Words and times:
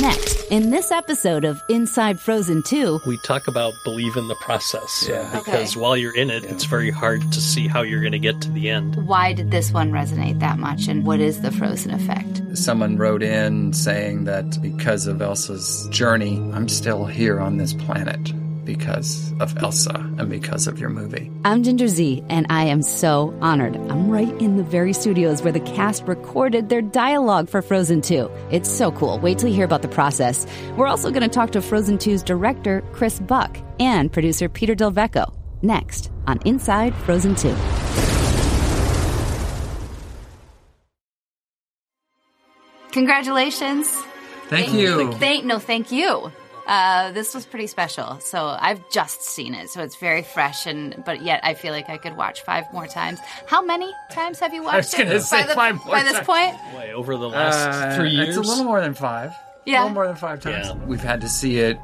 Next, 0.00 0.40
in 0.50 0.70
this 0.70 0.90
episode 0.90 1.44
of 1.44 1.60
Inside 1.68 2.18
Frozen 2.18 2.62
2, 2.62 3.00
we 3.06 3.18
talk 3.18 3.46
about 3.46 3.74
believe 3.84 4.16
in 4.16 4.26
the 4.28 4.34
process 4.36 5.06
Yeah. 5.08 5.28
because 5.34 5.72
Okay. 5.76 5.80
while 5.80 5.96
you're 5.96 6.14
in 6.16 6.30
it, 6.30 6.44
it's 6.44 6.64
very 6.64 6.90
hard 6.90 7.20
to 7.32 7.40
see 7.40 7.68
how 7.68 7.82
you're 7.82 8.00
going 8.00 8.12
to 8.12 8.18
get 8.18 8.40
to 8.42 8.50
the 8.52 8.70
end. 8.70 8.96
why 8.96 9.32
did 9.34 9.50
this 9.50 9.70
one 9.70 9.92
resonate 9.92 10.40
that 10.40 10.58
much 10.58 10.88
and 10.88 11.04
what 11.04 11.20
is 11.20 11.42
the 11.42 11.50
Frozen 11.52 11.90
effect? 11.92 12.40
Someone 12.56 12.96
wrote 12.96 13.22
in 13.22 13.72
saying 13.74 14.24
that 14.24 14.60
because 14.62 15.06
of 15.06 15.20
Elsa's 15.20 15.86
journey, 15.90 16.38
I'm 16.54 16.68
still 16.68 17.04
here 17.04 17.38
on 17.38 17.58
this 17.58 17.74
planet 17.74 18.32
because 18.64 19.32
of 19.40 19.56
Elsa 19.62 19.94
and 19.94 20.28
because 20.28 20.66
of 20.66 20.78
your 20.78 20.88
movie. 20.88 21.30
I'm 21.44 21.62
Ginger 21.62 21.88
Zee, 21.88 22.22
and 22.28 22.46
I 22.50 22.64
am 22.64 22.82
so 22.82 23.36
honored. 23.40 23.76
I'm 23.76 24.10
right 24.10 24.32
in 24.40 24.56
the 24.56 24.62
very 24.62 24.92
studios 24.92 25.42
where 25.42 25.52
the 25.52 25.60
cast 25.60 26.04
recorded 26.04 26.68
their 26.68 26.82
dialogue 26.82 27.48
for 27.48 27.62
Frozen 27.62 28.02
2. 28.02 28.30
It's 28.50 28.70
so 28.70 28.92
cool. 28.92 29.18
Wait 29.18 29.38
till 29.38 29.48
you 29.48 29.54
hear 29.54 29.64
about 29.64 29.82
the 29.82 29.88
process. 29.88 30.46
We're 30.76 30.86
also 30.86 31.10
going 31.10 31.22
to 31.22 31.28
talk 31.28 31.50
to 31.52 31.62
Frozen 31.62 31.98
2's 31.98 32.22
director, 32.22 32.82
Chris 32.92 33.18
Buck, 33.20 33.58
and 33.80 34.12
producer 34.12 34.48
Peter 34.48 34.74
Del 34.74 34.92
Vecho 34.92 35.32
next 35.62 36.10
on 36.26 36.38
Inside 36.44 36.94
Frozen 36.94 37.36
2. 37.36 37.54
Congratulations. 42.92 43.88
Thank, 44.48 44.74
you. 44.74 45.12
Thank 45.14 45.46
no, 45.46 45.58
thank 45.58 45.90
you. 45.92 46.30
Uh, 46.66 47.10
this 47.12 47.34
was 47.34 47.44
pretty 47.44 47.66
special. 47.66 48.20
So 48.20 48.56
I've 48.58 48.80
just 48.90 49.22
seen 49.22 49.54
it, 49.54 49.68
so 49.68 49.82
it's 49.82 49.96
very 49.96 50.22
fresh, 50.22 50.66
and 50.66 51.02
but 51.04 51.22
yet 51.22 51.40
I 51.42 51.54
feel 51.54 51.72
like 51.72 51.88
I 51.90 51.96
could 51.98 52.16
watch 52.16 52.42
five 52.42 52.64
more 52.72 52.86
times. 52.86 53.18
How 53.46 53.62
many 53.62 53.90
times 54.12 54.38
have 54.40 54.54
you 54.54 54.62
watched 54.62 54.76
was 54.76 54.94
gonna 54.94 55.10
it? 55.16 55.20
say 55.22 55.42
by, 55.42 55.46
the- 55.48 55.54
five 55.54 55.74
more 55.84 55.94
by 55.96 56.02
this 56.04 56.12
times. 56.14 56.26
point? 56.26 56.54
Way 56.76 56.92
over 56.94 57.16
the 57.16 57.28
last 57.28 57.56
Uh, 57.56 57.96
three 57.96 58.10
years. 58.10 58.28
It's 58.28 58.38
a 58.38 58.40
little 58.42 58.64
more 58.64 58.80
than 58.80 58.94
five. 58.94 59.32
Yeah. 59.64 59.80
A 59.80 59.82
little 59.82 59.94
more 59.94 60.06
than 60.06 60.16
five 60.16 60.40
times. 60.40 60.68
Yeah. 60.68 60.74
We've 60.86 61.00
had 61.02 61.20
to 61.22 61.28
see 61.28 61.58
it 61.58 61.78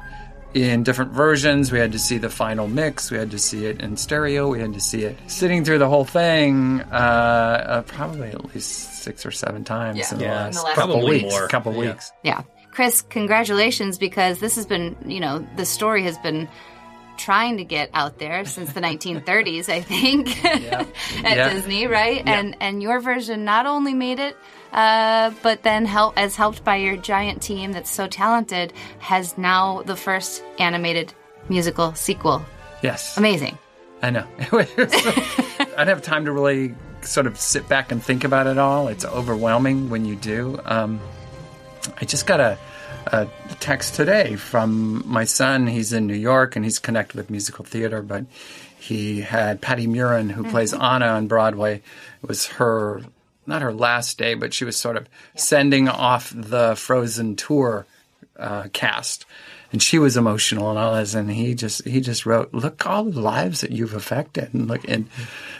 in 0.53 0.83
different 0.83 1.11
versions. 1.11 1.71
We 1.71 1.77
had 1.79 1.91
to 1.91 1.99
see 1.99 2.17
the 2.17 2.29
final 2.29 2.67
mix. 2.67 3.11
We 3.11 3.17
had 3.17 3.31
to 3.31 3.39
see 3.39 3.65
it 3.67 3.81
in 3.81 3.95
stereo. 3.97 4.49
We 4.49 4.59
had 4.59 4.73
to 4.73 4.79
see 4.81 5.03
it 5.03 5.17
sitting 5.27 5.63
through 5.63 5.77
the 5.77 5.87
whole 5.89 6.05
thing 6.05 6.81
uh, 6.91 6.95
uh, 6.95 7.81
probably 7.83 8.29
at 8.29 8.43
least 8.55 9.03
six 9.03 9.25
or 9.25 9.31
seven 9.31 9.63
times 9.63 9.97
Yeah. 9.99 10.11
in 10.11 10.17
the 10.17 10.23
Yeah. 10.25 10.35
last 10.35 10.47
In 10.47 10.53
the 10.55 10.63
last 10.63 10.75
couple 10.75 10.95
Probably 10.95 11.21
weeks. 11.23 11.33
more. 11.33 11.47
Couple 11.47 11.73
Yeah. 11.73 11.79
weeks. 11.79 12.11
Yeah. 12.23 12.41
Chris, 12.79 13.01
congratulations 13.01 13.97
because 13.97 14.39
this 14.39 14.55
has 14.55 14.65
been, 14.65 14.95
you 15.05 15.19
know, 15.19 15.45
the 15.57 15.65
story 15.65 16.03
has 16.03 16.17
been 16.19 16.47
trying 17.17 17.57
to 17.57 17.65
get 17.65 17.89
out 17.93 18.19
there 18.19 18.45
since 18.45 18.71
the 18.71 18.79
1930s, 18.79 19.67
I 19.67 19.81
think, 19.81 20.45
at 20.45 20.87
Yeah. 21.35 21.53
Disney, 21.53 21.87
right? 21.87 22.23
And 22.25 22.55
and 22.61 22.81
your 22.81 23.01
version 23.01 23.43
not 23.43 23.65
only 23.65 23.93
made 23.93 24.19
it, 24.19 24.37
uh, 24.71 25.31
but 25.43 25.63
then 25.63 25.83
help 25.83 26.17
as 26.17 26.37
helped 26.37 26.63
by 26.63 26.77
your 26.77 26.95
giant 26.95 27.41
team 27.41 27.73
that's 27.73 27.91
so 27.91 28.07
talented, 28.07 28.71
has 28.99 29.37
now 29.37 29.81
the 29.81 29.97
first 29.97 30.41
animated 30.57 31.13
musical 31.49 31.93
sequel. 31.95 32.45
Yes. 32.81 33.17
Amazing. 33.17 33.57
I 34.01 34.09
know. 34.09 34.25
I 34.39 34.63
don't 35.75 35.87
have 35.89 36.01
time 36.01 36.23
to 36.23 36.31
really 36.31 36.73
sort 37.01 37.27
of 37.27 37.37
sit 37.37 37.67
back 37.67 37.91
and 37.91 38.01
think 38.01 38.23
about 38.23 38.47
it 38.47 38.57
all. 38.57 38.87
It's 38.87 39.03
overwhelming 39.03 39.89
when 39.89 40.05
you 40.05 40.15
do. 40.15 40.61
Um, 40.63 41.01
I 41.97 42.05
just 42.05 42.25
got 42.25 42.39
a, 42.39 42.57
a 43.07 43.27
text 43.59 43.95
today 43.95 44.35
from 44.35 45.03
my 45.05 45.23
son. 45.23 45.67
He's 45.67 45.93
in 45.93 46.07
New 46.07 46.15
York 46.15 46.55
and 46.55 46.65
he's 46.65 46.79
connected 46.79 47.15
with 47.17 47.29
musical 47.29 47.65
theater, 47.65 48.01
but 48.01 48.25
he 48.79 49.21
had 49.21 49.61
Patti 49.61 49.87
Murin, 49.87 50.31
who 50.31 50.43
plays 50.49 50.73
Anna 50.73 51.07
on 51.07 51.27
Broadway. 51.27 51.81
It 52.23 52.27
was 52.27 52.47
her, 52.47 53.01
not 53.45 53.61
her 53.61 53.73
last 53.73 54.17
day, 54.17 54.33
but 54.35 54.53
she 54.53 54.65
was 54.65 54.77
sort 54.77 54.95
of 54.95 55.07
sending 55.35 55.89
off 55.89 56.33
the 56.35 56.75
Frozen 56.75 57.35
tour 57.35 57.85
uh, 58.37 58.67
cast. 58.71 59.25
And 59.71 59.83
she 59.83 59.99
was 59.99 60.17
emotional 60.17 60.69
and 60.71 60.79
all 60.79 60.95
this, 60.95 61.13
and 61.13 61.29
he 61.29 61.53
just 61.53 61.85
he 61.85 62.01
just 62.01 62.25
wrote, 62.25 62.51
"Look 62.55 62.87
all 62.87 63.03
the 63.03 63.21
lives 63.21 63.61
that 63.61 63.69
you've 63.69 63.93
affected." 63.93 64.51
And 64.51 64.67
look, 64.67 64.83
and 64.87 65.07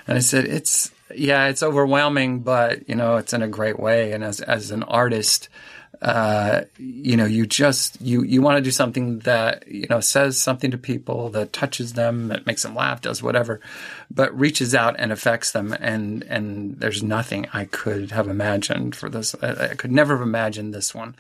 and 0.08 0.18
I 0.18 0.22
said, 0.22 0.46
"It's 0.46 0.90
yeah, 1.14 1.46
it's 1.46 1.62
overwhelming, 1.62 2.40
but 2.40 2.90
you 2.90 2.96
know, 2.96 3.18
it's 3.18 3.34
in 3.34 3.44
a 3.44 3.48
great 3.48 3.78
way." 3.80 4.14
And 4.14 4.24
as 4.24 4.42
as 4.42 4.72
an 4.72 4.82
artist, 4.82 5.48
uh, 6.02 6.62
you 6.78 7.18
know, 7.18 7.26
you 7.26 7.46
just 7.46 8.00
you 8.02 8.24
you 8.24 8.42
want 8.42 8.58
to 8.58 8.62
do 8.62 8.72
something 8.72 9.20
that 9.20 9.68
you 9.68 9.86
know 9.90 10.00
says 10.00 10.38
something 10.38 10.72
to 10.72 10.78
people, 10.78 11.30
that 11.30 11.52
touches 11.52 11.94
them, 11.94 12.30
that 12.30 12.46
makes 12.46 12.64
them 12.64 12.74
laugh, 12.74 13.02
does 13.02 13.22
whatever, 13.22 13.60
but 14.10 14.38
reaches 14.38 14.74
out 14.74 14.96
and 14.98 15.12
affects 15.12 15.52
them. 15.52 15.74
And 15.74 16.24
and 16.24 16.80
there's 16.80 17.04
nothing 17.04 17.48
I 17.54 17.66
could 17.66 18.12
have 18.12 18.30
imagined 18.30 18.96
for 18.96 19.10
this. 19.10 19.36
I, 19.42 19.72
I 19.72 19.76
could 19.76 19.92
never 19.92 20.18
have 20.18 20.26
imagined 20.26 20.74
this 20.74 20.96
one 20.96 21.16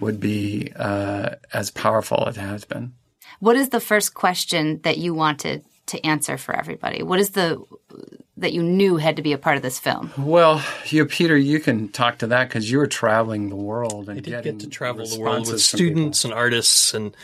would 0.00 0.18
be 0.18 0.72
uh, 0.74 1.30
as 1.52 1.70
powerful 1.70 2.24
as 2.26 2.36
it 2.36 2.40
has 2.40 2.64
been. 2.64 2.94
What 3.38 3.56
is 3.56 3.68
the 3.68 3.80
first 3.80 4.14
question 4.14 4.80
that 4.82 4.98
you 4.98 5.14
wanted 5.14 5.64
to 5.86 6.04
answer 6.04 6.36
for 6.38 6.56
everybody? 6.56 7.02
What 7.02 7.20
is 7.20 7.30
the 7.30 7.62
that 8.36 8.52
you 8.52 8.62
knew 8.62 8.96
had 8.96 9.16
to 9.16 9.22
be 9.22 9.32
a 9.32 9.38
part 9.38 9.56
of 9.56 9.62
this 9.62 9.78
film? 9.78 10.10
Well, 10.18 10.62
you, 10.86 11.06
Peter, 11.06 11.36
you 11.36 11.60
can 11.60 11.88
talk 11.88 12.18
to 12.18 12.26
that 12.28 12.48
because 12.48 12.70
you 12.70 12.78
were 12.78 12.86
traveling 12.86 13.48
the 13.48 13.56
world 13.56 14.08
and 14.08 14.18
I 14.18 14.20
did 14.20 14.30
getting 14.30 14.58
get 14.58 14.60
to 14.64 14.68
travel 14.68 15.06
the 15.06 15.20
world 15.20 15.40
with 15.40 15.52
responses 15.52 15.70
people. 15.70 15.86
students 15.86 16.24
and 16.24 16.34
artists, 16.34 16.94
and 16.94 17.16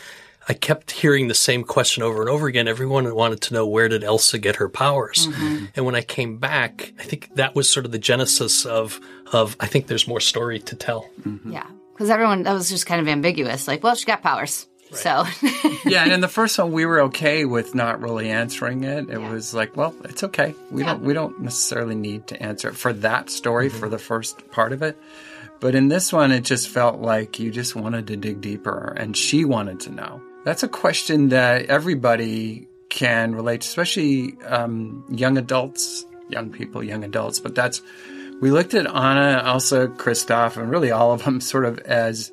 I 0.47 0.53
kept 0.53 0.91
hearing 0.91 1.27
the 1.27 1.33
same 1.33 1.63
question 1.63 2.01
over 2.01 2.21
and 2.21 2.29
over 2.29 2.47
again. 2.47 2.67
Everyone 2.67 3.13
wanted 3.13 3.41
to 3.41 3.53
know 3.53 3.67
where 3.67 3.89
did 3.89 4.03
Elsa 4.03 4.39
get 4.39 4.55
her 4.57 4.69
powers, 4.69 5.27
mm-hmm. 5.27 5.65
and 5.75 5.85
when 5.85 5.95
I 5.95 6.01
came 6.01 6.37
back, 6.37 6.93
I 6.99 7.03
think 7.03 7.35
that 7.35 7.55
was 7.55 7.69
sort 7.69 7.85
of 7.85 7.91
the 7.91 7.99
genesis 7.99 8.65
of 8.65 8.99
of 9.33 9.55
I 9.59 9.67
think 9.67 9.87
there's 9.87 10.07
more 10.07 10.19
story 10.19 10.59
to 10.59 10.75
tell. 10.75 11.09
Mm-hmm. 11.21 11.51
Yeah, 11.51 11.67
because 11.93 12.09
everyone 12.09 12.43
that 12.43 12.53
was 12.53 12.69
just 12.69 12.85
kind 12.85 13.01
of 13.01 13.07
ambiguous. 13.07 13.67
Like, 13.67 13.83
well, 13.83 13.95
she 13.95 14.05
got 14.05 14.23
powers, 14.23 14.67
so 14.91 15.25
yeah, 15.85 16.03
and 16.03 16.11
in 16.11 16.21
the 16.21 16.27
first 16.27 16.57
one, 16.57 16.71
we 16.71 16.85
were 16.85 17.01
okay 17.03 17.45
with 17.45 17.73
not 17.75 18.01
really 18.01 18.29
answering 18.29 18.83
it. 18.83 19.09
It 19.09 19.19
was 19.19 19.53
like, 19.53 19.75
well, 19.77 19.95
it's 20.03 20.23
okay. 20.23 20.55
We 20.69 20.83
don't 20.83 21.01
we 21.01 21.13
don't 21.13 21.39
necessarily 21.41 21.95
need 21.95 22.27
to 22.27 22.41
answer 22.41 22.69
it 22.69 22.75
for 22.75 22.93
that 22.93 23.29
story 23.29 23.69
for 23.69 23.89
the 23.89 23.97
first 23.97 24.49
part 24.51 24.73
of 24.73 24.81
it. 24.81 24.97
But 25.59 25.75
in 25.75 25.89
this 25.89 26.11
one, 26.11 26.31
it 26.31 26.41
just 26.41 26.69
felt 26.69 26.99
like 26.99 27.39
you 27.39 27.51
just 27.51 27.75
wanted 27.75 28.07
to 28.07 28.17
dig 28.17 28.41
deeper, 28.41 28.93
and 28.97 29.15
she 29.15 29.45
wanted 29.45 29.79
to 29.81 29.91
know. 29.91 30.21
That's 30.43 30.63
a 30.63 30.67
question 30.67 31.29
that 31.29 31.65
everybody 31.65 32.67
can 32.89 33.35
relate, 33.35 33.61
to, 33.61 33.67
especially 33.67 34.35
um, 34.47 35.05
young 35.07 35.37
adults, 35.37 36.05
young 36.29 36.51
people, 36.51 36.83
young 36.83 37.03
adults. 37.03 37.39
But 37.39 37.53
that's 37.53 37.81
we 38.41 38.49
looked 38.49 38.73
at 38.73 38.87
Anna, 38.87 39.43
Elsa, 39.45 39.87
Kristoff, 39.87 40.57
and 40.57 40.69
really 40.69 40.91
all 40.91 41.13
of 41.13 41.23
them 41.23 41.39
sort 41.53 41.65
of 41.65 41.77
as 41.79 42.31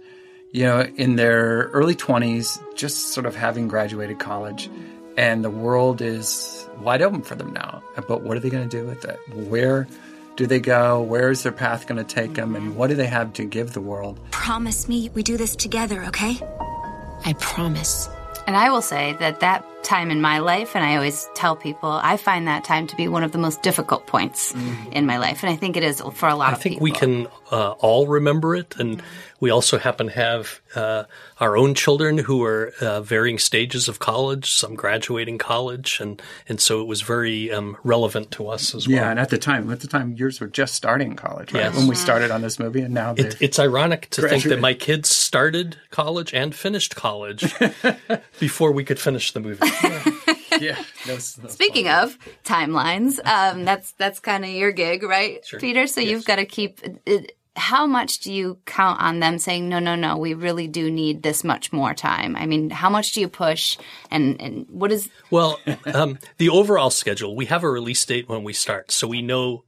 you 0.53 0.65
know, 0.65 0.81
in 0.97 1.17
their 1.17 1.65
early 1.73 1.95
20s, 1.95 2.59
just 2.75 3.13
sort 3.13 3.27
of 3.27 3.35
having 3.35 3.69
graduated 3.69 4.19
college, 4.19 4.71
and 5.17 5.45
the 5.45 5.51
world 5.51 6.01
is 6.01 6.67
wide 6.81 7.03
open 7.03 7.23
for 7.23 7.35
them 7.35 7.53
now. 7.53 7.83
But 8.07 8.23
what 8.23 8.37
are 8.37 8.41
they 8.41 8.51
going 8.51 8.69
to 8.69 8.77
do 8.77 8.87
with 8.87 9.05
it? 9.05 9.19
Where 9.35 9.87
do 10.37 10.47
they 10.47 10.61
go? 10.61 11.03
Where 11.03 11.31
is 11.31 11.43
their 11.43 11.53
path 11.53 11.87
going 11.87 12.05
to 12.05 12.15
take 12.15 12.35
them? 12.35 12.55
And 12.55 12.77
what 12.77 12.89
do 12.89 12.95
they 12.95 13.07
have 13.07 13.33
to 13.35 13.45
give 13.45 13.73
the 13.73 13.81
world? 13.81 14.21
Promise 14.31 14.89
me 14.89 15.11
we 15.15 15.23
do 15.23 15.37
this 15.37 15.57
together, 15.57 16.05
okay? 16.05 16.39
I 17.25 17.35
promise. 17.41 18.09
And 18.47 18.57
I 18.57 18.71
will 18.71 18.81
say 18.81 19.15
that 19.15 19.41
that 19.41 19.67
time 19.83 20.11
in 20.11 20.21
my 20.23 20.39
life, 20.39 20.75
and 20.75 20.85
I 20.85 20.97
always 20.97 21.29
tell 21.35 21.55
people, 21.55 21.91
I 21.91 22.17
find 22.17 22.47
that 22.47 22.65
time 22.65 22.87
to 22.87 22.97
be 22.97 23.09
one 23.09 23.23
of 23.23 23.33
the 23.33 23.39
most 23.39 23.63
difficult 23.63 24.07
points 24.07 24.55
in 24.93 25.05
my 25.05 25.19
life, 25.19 25.43
and 25.43 25.53
I 25.53 25.57
think 25.57 25.77
it 25.77 25.83
is 25.83 26.01
for 26.15 26.29
a 26.29 26.35
lot 26.35 26.51
I 26.51 26.57
of 26.57 26.63
people. 26.63 26.77
I 26.77 26.79
think 26.79 26.81
we 26.81 26.91
can 26.93 27.27
uh, 27.51 27.73
all 27.73 28.07
remember 28.07 28.55
it, 28.55 28.77
and 28.79 29.03
we 29.41 29.51
also 29.51 29.79
happen 29.79 30.07
to 30.09 30.13
have 30.13 30.61
uh, 30.75 31.05
our 31.41 31.57
own 31.57 31.75
children 31.75 32.19
who 32.19 32.43
are 32.45 32.73
uh, 32.81 33.01
varying 33.01 33.39
stages 33.39 33.89
of 33.89 33.99
college, 33.99 34.53
some 34.53 34.75
graduating 34.75 35.39
college, 35.39 36.01
and 36.01 36.21
and 36.49 36.61
so 36.61 36.81
it 36.81 36.87
was 36.87 37.03
very 37.03 37.51
um, 37.53 37.77
relevant 37.85 38.31
to 38.33 38.49
us 38.49 38.75
as 38.75 38.89
well. 38.89 38.97
Yeah, 38.97 39.11
and 39.11 39.19
at 39.21 39.31
the 39.31 39.39
time, 39.39 39.71
at 39.71 39.81
the 39.81 39.87
time, 39.87 40.15
yours 40.15 40.41
were 40.41 40.47
just 40.49 40.75
starting 40.75 41.15
college, 41.15 41.53
right? 41.53 41.65
Yes. 41.65 41.77
When 41.77 41.87
we 41.87 41.95
started 41.95 42.31
on 42.31 42.43
this 42.43 42.59
movie, 42.59 42.81
and 42.81 42.95
now 42.95 43.15
It, 43.17 43.37
it's 43.41 43.59
ironic 43.59 44.11
to 44.11 44.29
think 44.29 44.45
that 44.45 44.61
my 44.61 44.75
kids 44.75 45.09
started 45.09 45.77
college 45.91 46.35
and 46.35 46.55
finished 46.55 46.97
college 46.97 47.55
before 48.41 48.73
we 48.73 48.85
could 48.85 48.99
finish 48.99 49.33
the 49.33 49.41
movie. 49.41 49.67
yeah. 50.61 50.75
that's- 51.07 51.35
that's 51.35 51.55
Speaking 51.55 51.87
fine. 51.87 52.05
of 52.05 52.19
timelines, 52.45 53.19
um, 53.25 53.65
that's 53.65 53.93
that's 53.93 54.19
kind 54.21 54.45
of 54.45 54.51
your 54.51 54.73
gig, 54.73 55.03
right, 55.03 55.45
Peter? 55.59 55.87
So 55.87 56.01
you've 56.01 56.25
got 56.25 56.37
to 56.37 56.45
keep. 56.47 56.81
It, 57.07 57.35
how 57.59 57.87
much 57.87 58.21
do 58.21 58.33
you 58.33 58.59
count 58.65 59.01
on 59.01 59.21
them 59.21 59.39
saying 59.39 59.69
no, 59.69 59.79
no, 59.79 59.95
no? 59.95 60.17
We 60.17 60.35
really 60.35 60.69
do 60.69 60.91
need 60.91 61.23
this 61.23 61.45
much 61.45 61.73
more 61.73 61.93
time. 61.93 62.37
I 62.37 62.47
mean, 62.47 62.71
how 62.71 62.89
much 62.89 63.13
do 63.13 63.21
you 63.21 63.29
push, 63.29 63.77
and 64.11 64.41
and 64.41 64.67
what 64.71 64.93
is 64.93 65.11
Well, 65.31 65.59
um, 65.93 66.19
the 66.39 66.49
overall 66.49 66.91
schedule, 66.91 67.37
we 67.37 67.47
have 67.47 67.65
a 67.65 67.71
release 67.71 68.05
date 68.05 68.29
when 68.29 68.45
we 68.45 68.53
start, 68.53 68.91
so 68.91 69.07
we 69.07 69.23
know 69.23 69.65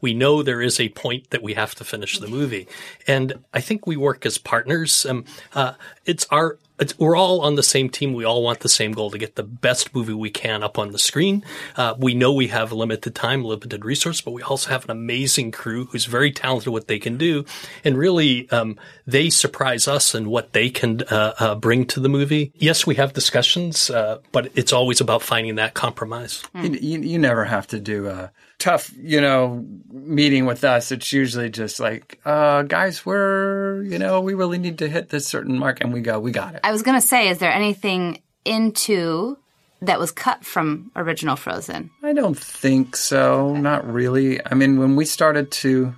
we 0.00 0.14
know 0.14 0.42
there 0.42 0.60
is 0.60 0.80
a 0.80 0.88
point 0.90 1.30
that 1.30 1.42
we 1.42 1.54
have 1.54 1.74
to 1.76 1.84
finish 1.84 2.18
the 2.18 2.28
movie, 2.28 2.66
and 3.06 3.44
I 3.52 3.60
think 3.60 3.86
we 3.86 3.96
work 3.96 4.26
as 4.26 4.38
partners. 4.38 5.06
Um, 5.06 5.24
uh, 5.54 5.74
it's 6.04 6.26
our 6.30 6.58
we're 6.98 7.16
all 7.16 7.42
on 7.42 7.54
the 7.54 7.62
same 7.62 7.88
team. 7.88 8.14
We 8.14 8.24
all 8.24 8.42
want 8.42 8.60
the 8.60 8.68
same 8.68 8.92
goal 8.92 9.10
to 9.10 9.18
get 9.18 9.36
the 9.36 9.42
best 9.42 9.94
movie 9.94 10.12
we 10.12 10.30
can 10.30 10.62
up 10.62 10.78
on 10.78 10.90
the 10.90 10.98
screen. 10.98 11.44
Uh, 11.76 11.94
we 11.96 12.14
know 12.14 12.32
we 12.32 12.48
have 12.48 12.72
limited 12.72 13.14
time, 13.14 13.44
limited 13.44 13.84
resource, 13.84 14.20
but 14.20 14.32
we 14.32 14.42
also 14.42 14.70
have 14.70 14.84
an 14.84 14.90
amazing 14.90 15.52
crew 15.52 15.86
who's 15.86 16.06
very 16.06 16.32
talented 16.32 16.68
at 16.68 16.72
what 16.72 16.88
they 16.88 16.98
can 16.98 17.16
do. 17.16 17.44
And 17.84 17.96
really, 17.96 18.50
um, 18.50 18.76
they 19.06 19.30
surprise 19.30 19.86
us 19.86 20.14
and 20.14 20.26
what 20.26 20.52
they 20.52 20.70
can 20.70 21.02
uh, 21.02 21.34
uh, 21.38 21.54
bring 21.54 21.86
to 21.86 22.00
the 22.00 22.08
movie. 22.08 22.52
Yes, 22.56 22.86
we 22.86 22.96
have 22.96 23.12
discussions, 23.12 23.90
uh, 23.90 24.18
but 24.32 24.50
it's 24.54 24.72
always 24.72 25.00
about 25.00 25.22
finding 25.22 25.56
that 25.56 25.74
compromise. 25.74 26.42
You, 26.54 26.70
you, 26.70 27.00
you 27.00 27.18
never 27.18 27.44
have 27.44 27.66
to 27.68 27.78
do 27.78 28.08
a 28.08 28.32
tough, 28.64 28.90
you 28.96 29.20
know, 29.20 29.62
meeting 29.90 30.46
with 30.46 30.64
us. 30.64 30.90
It's 30.90 31.12
usually 31.12 31.50
just 31.50 31.80
like, 31.80 32.18
uh, 32.24 32.62
guys, 32.62 33.04
we're, 33.04 33.82
you 33.82 33.98
know, 33.98 34.22
we 34.22 34.32
really 34.32 34.56
need 34.56 34.78
to 34.78 34.88
hit 34.88 35.10
this 35.10 35.28
certain 35.28 35.58
mark. 35.58 35.82
And 35.82 35.92
we 35.92 36.00
go, 36.00 36.18
we 36.18 36.32
got 36.32 36.54
it. 36.54 36.60
I 36.64 36.72
was 36.72 36.80
going 36.80 36.98
to 36.98 37.06
say, 37.06 37.28
is 37.28 37.38
there 37.38 37.52
anything 37.52 38.22
into 38.46 39.36
that 39.82 40.00
was 40.00 40.10
cut 40.10 40.46
from 40.46 40.90
original 40.96 41.36
Frozen? 41.36 41.90
I 42.02 42.14
don't 42.14 42.38
think 42.38 42.96
so. 42.96 43.54
Not 43.54 43.86
really. 43.86 44.40
I 44.46 44.54
mean, 44.54 44.78
when 44.78 44.96
we 44.96 45.04
started 45.04 45.50
to, 45.50 45.94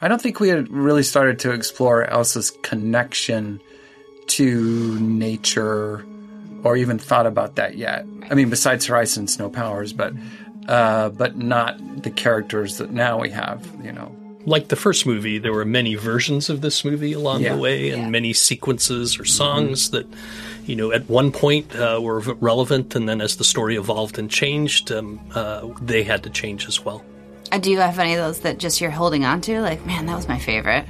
I 0.00 0.06
don't 0.06 0.22
think 0.22 0.38
we 0.38 0.50
had 0.50 0.68
really 0.68 1.02
started 1.02 1.40
to 1.40 1.50
explore 1.50 2.04
Elsa's 2.04 2.52
connection 2.62 3.60
to 4.28 5.00
nature 5.00 6.06
or 6.62 6.76
even 6.76 7.00
thought 7.00 7.26
about 7.26 7.56
that 7.56 7.76
yet. 7.76 8.06
I 8.30 8.34
mean, 8.34 8.50
besides 8.50 8.86
her 8.86 8.94
ice 8.94 9.16
and 9.16 9.28
snow 9.28 9.50
powers, 9.50 9.92
but, 9.92 10.12
uh, 10.68 11.08
but 11.08 11.36
not 11.36 11.76
the 12.02 12.10
characters 12.10 12.78
that 12.78 12.90
now 12.92 13.18
we 13.20 13.30
have, 13.30 13.66
you 13.82 13.90
know. 13.92 14.14
like 14.46 14.68
the 14.68 14.76
first 14.76 15.04
movie, 15.04 15.38
there 15.38 15.52
were 15.52 15.64
many 15.64 15.94
versions 15.96 16.48
of 16.48 16.60
this 16.60 16.84
movie 16.84 17.12
along 17.12 17.42
Yeah. 17.42 17.54
the 17.54 17.60
way, 17.60 17.90
and 17.90 18.10
many 18.12 18.32
sequences 18.32 19.18
or 19.18 19.24
songs 19.26 19.90
that, 19.90 20.06
you 20.64 20.76
know, 20.76 20.92
at 20.92 21.08
one 21.08 21.32
point 21.32 21.74
uh, 21.76 21.98
were 22.00 22.20
relevant, 22.20 22.94
and 22.94 23.08
then 23.08 23.20
as 23.20 23.36
the 23.36 23.44
story 23.44 23.76
evolved 23.76 24.18
and 24.18 24.30
changed, 24.30 24.90
um, 24.92 25.18
uh, 25.34 25.66
they 25.82 26.02
had 26.02 26.22
to 26.22 26.30
change 26.30 26.66
as 26.66 26.82
well. 26.84 27.02
Uh, 27.52 27.58
do 27.58 27.70
you 27.70 27.78
have 27.80 27.98
any 27.98 28.14
of 28.14 28.18
those 28.24 28.40
that 28.40 28.58
just 28.58 28.80
you're 28.80 28.90
holding 28.90 29.24
on 29.24 29.40
to? 29.42 29.60
Like, 29.60 29.84
man, 29.86 30.06
that 30.06 30.16
was 30.16 30.28
my 30.28 30.38
favorite. 30.38 30.86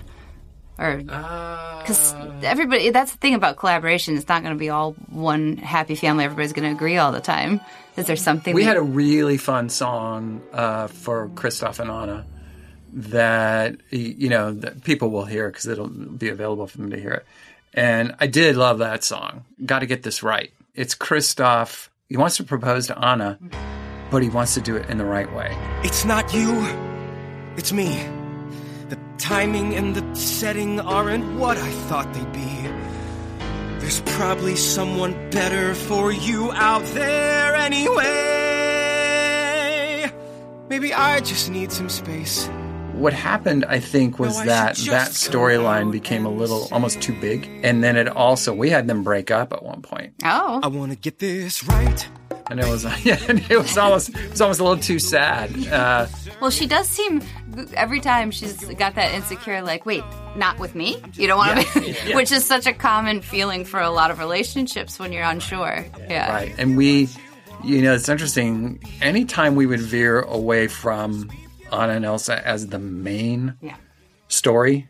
Or 0.79 0.99
because 0.99 2.15
everybody, 2.43 2.91
that's 2.91 3.11
the 3.11 3.19
thing 3.19 3.35
about 3.35 3.57
collaboration. 3.57 4.17
It's 4.17 4.29
not 4.29 4.43
going 4.43 4.55
to 4.55 4.59
be 4.59 4.69
all 4.71 4.93
one 5.11 5.57
happy 5.57 5.97
family. 5.97 6.25
Everybody's 6.25 6.53
going 6.53 6.69
to 6.69 6.75
agree 6.77 6.97
all 6.99 7.11
the 7.11 7.21
time. 7.21 7.61
Is 7.99 8.07
there 8.07 8.17
something 8.17 8.55
We 8.55 8.63
that- 8.63 8.69
had 8.69 8.77
a 8.77 8.83
really 8.83 9.37
fun 9.37 9.69
song 9.69 10.41
uh, 10.53 10.87
for 10.87 11.29
Kristoff 11.29 11.79
and 11.81 11.91
Anna 11.91 12.25
that 12.93 13.77
you 13.91 14.29
know 14.29 14.53
that 14.53 14.83
people 14.85 15.11
will 15.11 15.25
hear 15.27 15.49
because 15.51 15.67
it'll 15.67 15.89
be 15.89 16.29
available 16.29 16.67
for 16.67 16.79
them 16.79 16.91
to 16.91 16.99
hear 17.01 17.11
it. 17.13 17.27
And 17.75 18.15
I 18.19 18.27
did 18.27 18.57
love 18.57 18.79
that 18.79 19.05
song. 19.05 19.45
Got 19.65 19.81
to 19.81 19.87
get 19.87 20.03
this 20.03 20.23
right. 20.23 20.51
It's 20.75 20.95
Kristoff. 20.95 21.89
He 22.09 22.17
wants 22.17 22.37
to 22.39 22.45
propose 22.45 22.87
to 22.87 22.99
Anna, 22.99 23.39
but 24.11 24.23
he 24.23 24.31
wants 24.31 24.55
to 24.55 24.61
do 24.63 24.77
it 24.77 24.89
in 24.89 24.97
the 24.97 25.05
right 25.05 25.31
way. 25.35 25.55
It's 25.83 26.05
not 26.07 26.33
you, 26.33 26.65
it's 27.57 27.73
me. 27.73 28.07
The 28.89 28.99
timing 29.19 29.75
and 29.75 29.95
the 29.95 30.17
setting 30.17 30.81
aren't 30.81 31.39
what 31.39 31.59
I 31.59 31.71
thought 31.89 32.13
they'd 32.15 32.33
be. 32.33 32.69
There's 33.89 34.03
probably 34.03 34.55
someone 34.55 35.15
better 35.31 35.75
for 35.75 36.13
you 36.13 36.53
out 36.53 36.85
there 36.93 37.55
anyway. 37.55 38.05
Maybe 40.69 40.93
I 40.93 41.21
just 41.21 41.49
need 41.49 41.73
some 41.73 41.89
space. 41.89 42.49
What 42.93 43.15
happened, 43.15 43.65
I 43.65 43.81
think, 43.81 44.19
was 44.19 44.35
No, 44.35 44.41
I 44.43 44.45
that 44.45 44.77
that 44.91 45.13
storyline 45.13 45.91
became 45.91 46.27
a 46.27 46.31
little 46.31 46.67
say- 46.67 46.75
almost 46.75 47.01
too 47.01 47.19
big, 47.19 47.49
and 47.63 47.83
then 47.83 47.97
it 47.97 48.09
also 48.09 48.53
we 48.53 48.69
had 48.69 48.87
them 48.89 49.03
break 49.03 49.31
up 49.31 49.55
at 49.55 49.63
one 49.63 49.81
point, 49.81 50.13
Oh, 50.23 50.61
I 50.63 50.67
wanna 50.67 50.95
get 50.97 51.19
this 51.19 51.65
right. 51.65 52.07
And 52.51 52.61
it 52.61 52.67
was 52.67 52.85
yeah, 53.05 53.19
and 53.29 53.39
it 53.51 53.59
was 53.59 53.77
almost 53.79 54.11
it 54.11 54.31
was 54.31 54.41
almost 54.41 54.61
a 54.61 54.65
little 54.65 54.83
too 54.83 54.99
sad. 54.99 55.51
Uh, 55.69 56.07
well, 56.41 56.51
she 56.51 56.67
does 56.67 56.89
seem 56.89 57.23
every 57.75 58.01
time 58.01 58.31
she's 58.31 58.57
got 58.75 58.95
that 58.95 59.13
insecure, 59.15 59.61
like, 59.63 59.85
wait, 59.87 60.05
not 60.37 60.59
with 60.59 60.75
me. 60.75 61.03
You 61.15 61.27
don't 61.27 61.39
want 61.39 61.61
to, 61.67 61.81
be, 61.81 61.93
which 62.15 62.31
is 62.33 62.45
such 62.45 62.67
a 62.67 62.73
common 62.73 63.21
feeling 63.23 63.65
for 63.65 63.81
a 63.81 63.91
lot 63.91 64.11
of 64.11 64.19
relationships 64.21 64.99
when 64.99 65.13
you're 65.13 65.25
unsure. 65.25 65.85
Yeah, 66.09 66.31
Right. 66.33 66.55
And 66.59 66.77
we, 66.77 67.09
you 67.65 67.83
know, 67.83 67.95
it's 67.95 68.09
interesting. 68.09 68.81
Anytime 69.03 69.57
we 69.57 69.67
would 69.67 69.81
veer 69.81 70.21
away 70.21 70.69
from 70.69 71.29
Anna 71.73 71.95
and 71.95 72.05
Elsa 72.05 72.47
as 72.47 72.69
the 72.69 72.79
main 72.79 73.55
Yeah. 73.61 73.75
story, 74.29 74.87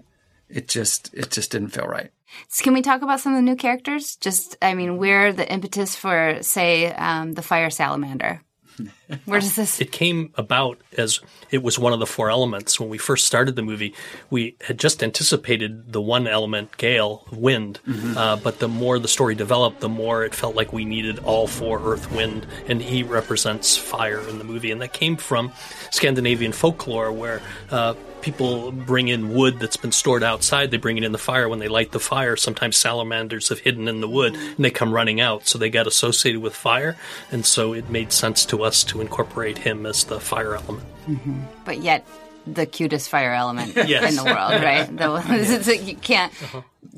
it 0.50 0.68
just 0.68 1.12
it 1.14 1.30
just 1.30 1.50
didn't 1.50 1.68
feel 1.70 1.86
right. 1.86 2.10
So 2.48 2.64
can 2.64 2.74
we 2.74 2.82
talk 2.82 3.02
about 3.02 3.20
some 3.20 3.32
of 3.32 3.38
the 3.38 3.42
new 3.42 3.56
characters? 3.56 4.16
Just, 4.16 4.56
I 4.60 4.74
mean, 4.74 4.98
we're 4.98 5.32
the 5.32 5.50
impetus 5.50 5.96
for, 5.96 6.38
say, 6.42 6.92
um, 6.92 7.32
the 7.32 7.42
fire 7.42 7.70
salamander. 7.70 8.42
Where 9.24 9.40
does 9.40 9.56
this? 9.56 9.80
It 9.80 9.92
came 9.92 10.32
about 10.36 10.78
as 10.96 11.20
it 11.50 11.62
was 11.62 11.78
one 11.78 11.92
of 11.92 11.98
the 11.98 12.06
four 12.06 12.30
elements. 12.30 12.78
When 12.78 12.88
we 12.88 12.98
first 12.98 13.26
started 13.26 13.56
the 13.56 13.62
movie, 13.62 13.94
we 14.30 14.56
had 14.60 14.78
just 14.78 15.02
anticipated 15.02 15.92
the 15.92 16.00
one 16.00 16.26
element, 16.26 16.76
gale, 16.76 17.26
wind. 17.32 17.80
Uh, 18.16 18.36
but 18.36 18.58
the 18.58 18.68
more 18.68 18.98
the 18.98 19.08
story 19.08 19.34
developed, 19.34 19.80
the 19.80 19.88
more 19.88 20.24
it 20.24 20.34
felt 20.34 20.54
like 20.54 20.72
we 20.72 20.84
needed 20.84 21.18
all 21.20 21.46
four 21.46 21.80
earth, 21.80 22.12
wind, 22.12 22.46
and 22.66 22.82
he 22.82 23.02
represents 23.02 23.76
fire 23.76 24.20
in 24.28 24.38
the 24.38 24.44
movie. 24.44 24.70
And 24.70 24.82
that 24.82 24.92
came 24.92 25.16
from 25.16 25.52
Scandinavian 25.90 26.52
folklore 26.52 27.10
where 27.12 27.40
uh, 27.70 27.94
people 28.20 28.72
bring 28.72 29.08
in 29.08 29.34
wood 29.34 29.58
that's 29.60 29.76
been 29.76 29.92
stored 29.92 30.22
outside. 30.22 30.70
They 30.70 30.76
bring 30.76 30.98
it 30.98 31.04
in 31.04 31.12
the 31.12 31.18
fire. 31.18 31.48
When 31.48 31.58
they 31.58 31.68
light 31.68 31.92
the 31.92 32.00
fire, 32.00 32.36
sometimes 32.36 32.76
salamanders 32.76 33.48
have 33.48 33.60
hidden 33.60 33.88
in 33.88 34.00
the 34.00 34.08
wood 34.08 34.34
and 34.34 34.64
they 34.64 34.70
come 34.70 34.92
running 34.92 35.20
out. 35.20 35.46
So 35.46 35.58
they 35.58 35.70
got 35.70 35.86
associated 35.86 36.40
with 36.40 36.54
fire. 36.54 36.96
And 37.30 37.46
so 37.46 37.72
it 37.72 37.88
made 37.90 38.12
sense 38.12 38.44
to 38.46 38.62
us 38.62 38.84
to 38.84 38.97
incorporate 39.00 39.58
him 39.58 39.86
as 39.86 40.04
the 40.04 40.20
fire 40.20 40.54
element. 40.54 40.86
but 41.64 41.78
yet 41.78 42.06
the 42.46 42.64
cutest 42.66 43.10
fire 43.10 43.34
element 43.34 43.74
Yes. 43.88 44.08
in 44.10 44.16
the 44.16 44.24
world, 44.24 44.62
right? 44.62 44.84
The, 44.96 45.08
like 45.66 45.82
you 45.86 45.96
can't 45.96 46.32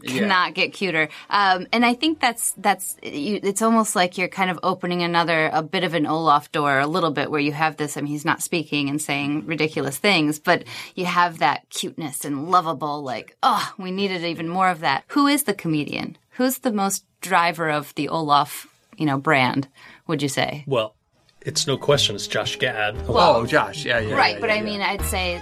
cannot 0.07 0.55
get 0.55 0.73
cuter. 0.73 1.09
Um, 1.29 1.67
and 1.73 1.85
I 1.85 1.95
think 1.95 2.21
that's 2.21 2.53
that's 2.53 2.97
you, 3.03 3.41
it's 3.43 3.61
almost 3.61 3.97
like 3.97 4.17
you're 4.17 4.29
kind 4.29 4.51
of 4.51 4.61
opening 4.63 5.03
another 5.03 5.51
a 5.53 5.63
bit 5.63 5.83
of 5.85 5.95
an 5.95 6.07
Olaf 6.07 6.53
door 6.53 6.79
a 6.79 6.87
little 6.87 7.11
bit 7.11 7.31
where 7.31 7.41
you 7.41 7.53
have 7.53 7.77
this. 7.77 7.97
I 7.97 8.01
mean, 8.01 8.13
he's 8.13 8.25
not 8.25 8.43
speaking 8.43 8.89
and 8.89 9.03
saying 9.03 9.47
ridiculous 9.47 9.99
things, 9.99 10.39
but 10.39 10.65
you 10.95 11.05
have 11.07 11.39
that 11.39 11.69
cuteness 11.71 12.25
and 12.25 12.49
lovable. 12.51 13.03
Like, 13.03 13.37
oh, 13.43 13.73
we 13.77 13.91
needed 13.91 14.23
even 14.25 14.49
more 14.49 14.69
of 14.71 14.81
that. 14.81 15.05
Who 15.09 15.27
is 15.27 15.45
the 15.45 15.55
comedian? 15.55 16.17
Who's 16.33 16.59
the 16.59 16.73
most 16.73 17.05
driver 17.21 17.69
of 17.71 17.93
the 17.97 18.09
Olaf, 18.09 18.67
you 18.97 19.05
know, 19.07 19.19
brand? 19.19 19.67
Would 20.07 20.23
you 20.23 20.29
say? 20.29 20.65
Well, 20.67 20.95
it's 21.43 21.67
no 21.67 21.77
question 21.79 22.15
it's 22.15 22.27
Josh 22.27 22.57
Gad. 22.59 22.97
oh, 23.09 23.47
Josh, 23.47 23.85
yeah, 23.85 23.99
yeah, 23.99 24.15
right 24.15 24.35
yeah, 24.35 24.41
but 24.41 24.49
yeah, 24.51 24.55
i 24.55 24.59
yeah. 24.59 24.63
mean 24.65 24.81
i'd 24.83 25.03
say 25.03 25.41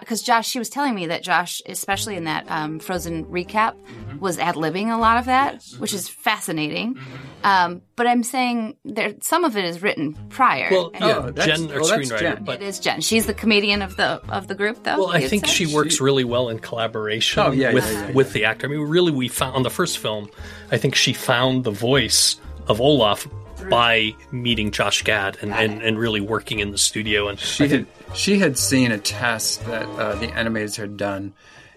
because 0.00 0.22
josh 0.22 0.48
she 0.48 0.58
was 0.58 0.70
telling 0.70 0.94
me 0.94 1.06
that 1.08 1.22
josh 1.22 1.60
especially 1.66 2.16
in 2.16 2.24
that 2.24 2.50
um, 2.50 2.78
frozen 2.78 3.24
recap 3.26 3.74
Mm-hmm. 4.16 4.24
was 4.24 4.38
ad-libbing 4.38 4.90
a 4.94 4.96
lot 4.98 5.18
of 5.18 5.26
that 5.26 5.62
which 5.78 5.92
is 5.92 6.08
fascinating 6.08 6.94
Mm-hmm. 6.94 7.46
um, 7.46 7.82
but 7.96 8.06
i'm 8.06 8.22
saying 8.22 8.76
there 8.86 9.14
some 9.20 9.44
of 9.44 9.56
it 9.58 9.64
is 9.66 9.82
written 9.82 10.14
prior 10.30 10.68
Well, 10.70 10.90
And 10.94 11.04
yeah, 11.04 11.16
Oh, 11.18 11.30
that's- 11.30 11.58
Jen, 11.60 11.70
our 11.70 11.80
well, 11.82 11.88
that's 11.90 12.10
screenwriter. 12.10 12.18
Jen. 12.20 12.44
But 12.44 12.62
it 12.62 12.66
is 12.66 12.80
jen 12.80 13.00
she's 13.02 13.26
the 13.26 13.34
comedian 13.34 13.82
of 13.82 13.96
the 13.96 14.22
of 14.30 14.46
the 14.48 14.54
group 14.54 14.82
though 14.84 14.96
Well, 14.96 15.10
I 15.10 15.28
think 15.28 15.44
say? 15.46 15.52
she 15.52 15.66
works 15.74 16.00
really 16.00 16.24
well 16.24 16.48
in 16.48 16.58
collaboration 16.60 17.42
Oh, 17.42 17.50
yeah, 17.50 17.74
with 17.74 17.84
yeah, 17.84 17.92
yeah, 17.92 18.06
yeah. 18.06 18.12
with 18.14 18.32
the 18.32 18.44
actor. 18.46 18.66
I 18.66 18.70
mean, 18.70 18.80
really, 18.80 19.12
we 19.12 19.28
found 19.28 19.54
on 19.56 19.62
the 19.62 19.70
first 19.70 19.98
film. 19.98 20.30
I 20.72 20.78
think 20.78 20.94
she 20.94 21.12
found 21.12 21.64
the 21.64 21.70
voice 21.70 22.40
of 22.68 22.80
Olaf 22.80 23.28
by 23.70 24.14
meeting 24.32 24.70
Josh 24.70 25.02
Gad 25.02 25.38
and, 25.42 25.52
and, 25.52 25.82
and 25.82 25.98
really 25.98 26.20
working 26.20 26.58
in 26.60 26.70
the 26.72 26.78
studio. 26.78 27.28
And 27.28 27.38
she 27.38 27.68
had 27.68 27.86
she 28.14 28.38
had 28.38 28.58
seen 28.58 28.92
a 28.92 28.98
test 28.98 29.64
that 29.66 29.86
uh, 29.98 30.14
the 30.16 30.28
animators 30.28 30.76
had 30.76 30.96
done, 30.96 31.32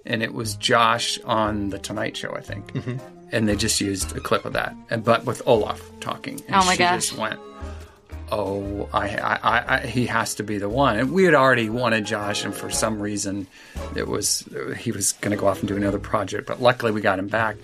and 0.05 0.21
it 0.24 0.33
was 0.33 0.55
Josh 0.55 1.19
on 1.25 1.69
the 1.69 1.79
Tonight 1.79 2.15
Show, 2.17 2.36
I 2.36 2.41
think, 2.41 2.74
Mm-hmm. 2.74 2.98
and 3.31 3.48
they 3.48 3.55
just 3.55 3.79
used 3.81 4.15
a 4.15 4.19
clip 4.19 4.45
of 4.45 4.53
that, 4.53 4.75
and 4.89 5.03
but 5.03 5.25
with 5.25 5.41
Olaf 5.48 5.81
talking. 6.00 6.41
And 6.48 6.55
Oh 6.55 6.65
my 6.65 6.74
she 6.74 6.79
gosh. 6.79 7.07
Just 7.07 7.17
went. 7.17 7.39
Oh, 8.31 8.88
I, 8.93 9.07
I, 9.17 9.39
I, 9.41 9.75
I, 9.75 9.79
he 9.88 10.05
has 10.05 10.36
to 10.36 10.43
be 10.43 10.59
the 10.59 10.69
one. 10.69 11.00
And 11.00 11.12
we 11.12 11.24
had 11.24 11.33
already 11.33 11.67
wanted 11.67 12.05
Josh, 12.05 12.45
and 12.45 12.53
for 12.53 12.69
some 12.69 13.01
reason, 13.01 13.48
it 13.95 14.07
was 14.07 14.48
he 14.77 14.91
was 14.91 15.13
going 15.13 15.31
to 15.31 15.38
go 15.38 15.48
off 15.48 15.59
and 15.59 15.67
do 15.67 15.75
another 15.75 15.98
project. 15.98 16.45
But 16.48 16.62
luckily, 16.62 16.91
we 16.91 17.01
got 17.01 17.17
him 17.17 17.27
back. 17.27 17.55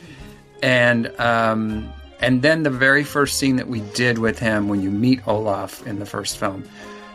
And 0.63 1.07
um, 1.19 1.93
and 2.19 2.41
then 2.41 2.63
the 2.63 2.69
very 2.69 3.03
first 3.03 3.37
scene 3.37 3.55
that 3.57 3.67
we 3.67 3.81
did 3.93 4.17
with 4.19 4.39
him, 4.39 4.67
when 4.67 4.81
you 4.81 4.89
meet 4.89 5.27
Olaf 5.27 5.85
in 5.85 5.99
the 5.99 6.05
first 6.05 6.37
film, 6.37 6.63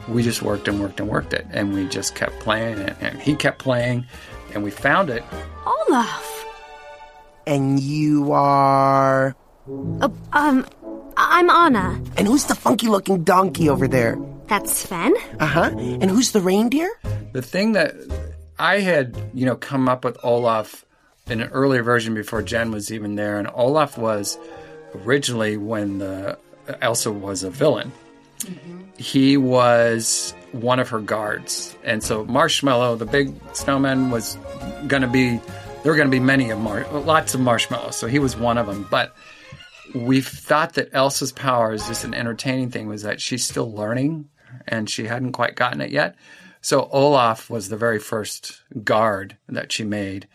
we 0.09 0.23
just 0.23 0.43
worked 0.43 0.69
and 0.69 0.81
worked 0.81 1.01
and 1.01 1.09
worked 1.09 1.33
it, 1.33 1.47
and 1.51 1.75
we 1.75 1.87
just 1.89 2.15
kept 2.15 2.39
playing 2.41 2.79
it, 2.79 2.97
and 3.01 3.21
he 3.21 3.35
kept 3.35 3.59
playing, 3.59 4.07
and 4.55 4.63
we 4.63 4.71
found 4.71 5.11
it. 5.11 5.23
Olaf. 5.67 6.47
And 7.47 7.81
you 7.81 8.33
are. 8.33 9.35
Um, 10.33 10.67
I'm 11.17 11.51
Anna. 11.51 12.01
And 12.17 12.27
who's 12.27 12.47
the 12.47 12.55
funky 12.55 12.87
looking 12.87 13.25
donkey 13.25 13.69
over 13.69 13.89
there? 13.89 14.19
That's 14.47 14.73
Sven. 14.73 15.15
Uh 15.39 15.47
huh. 15.47 15.71
And 15.77 16.11
who's 16.11 16.33
the 16.33 16.41
reindeer? 16.41 16.91
The 17.33 17.43
thing 17.43 17.73
that 17.73 17.95
I 18.59 18.81
had, 18.81 19.17
you 19.35 19.47
know, 19.47 19.57
come 19.57 19.89
up 19.89 20.05
with 20.05 20.19
Olaf 20.23 20.85
in 21.29 21.41
an 21.41 21.49
earlier 21.51 21.83
version 21.83 22.15
before 22.15 22.43
Jen 22.43 22.73
was 22.73 22.93
even 22.93 23.15
there, 23.15 23.39
and 23.39 23.49
Olaf 23.55 23.97
was 23.97 24.39
originally 24.95 25.57
when 25.57 25.99
the 25.99 26.39
uh, 26.69 26.75
Elsa 26.81 27.13
was 27.13 27.43
a 27.43 27.51
villain. 27.51 27.93
Mm-hmm. 28.41 28.81
He 28.97 29.37
was 29.37 30.35
one 30.53 30.79
of 30.79 30.89
her 30.91 31.01
guards, 31.01 31.77
and 31.85 32.03
so 32.03 32.25
Marshmallow, 32.25 32.97
the 32.97 33.07
big 33.07 33.35
snowman, 33.55 34.11
was 34.11 34.37
going 34.87 35.03
to 35.03 35.09
be. 35.09 35.41
There 35.83 35.93
were 35.93 35.97
going 35.97 36.09
to 36.09 36.15
be 36.15 36.21
many 36.21 36.51
of 36.51 36.59
mar- 36.59 36.87
lots 36.93 37.35
of 37.35 37.41
marshmallows, 37.41 37.97
so 37.97 38.07
he 38.07 38.19
was 38.19 38.37
one 38.37 38.59
of 38.59 38.67
them. 38.67 38.87
But 38.91 39.15
we 39.95 40.21
thought 40.21 40.75
that 40.75 40.91
Elsa's 40.93 41.33
power 41.33 41.73
is 41.73 41.87
just 41.87 42.05
an 42.05 42.13
entertaining 42.13 42.71
thing. 42.71 42.87
Was 42.87 43.03
that 43.03 43.21
she's 43.21 43.45
still 43.45 43.73
learning, 43.73 44.29
and 44.69 44.89
she 44.89 45.07
hadn't 45.07 45.33
quite 45.33 45.57
gotten 45.57 45.81
it 45.81 45.91
yet. 45.91 46.17
So 46.63 46.89
Olaf 46.93 47.49
was 47.49 47.69
the 47.69 47.77
very 47.77 47.99
first 47.99 48.61
guard 48.85 49.37
that 49.49 49.73
she 49.73 49.85
made, 49.85 50.29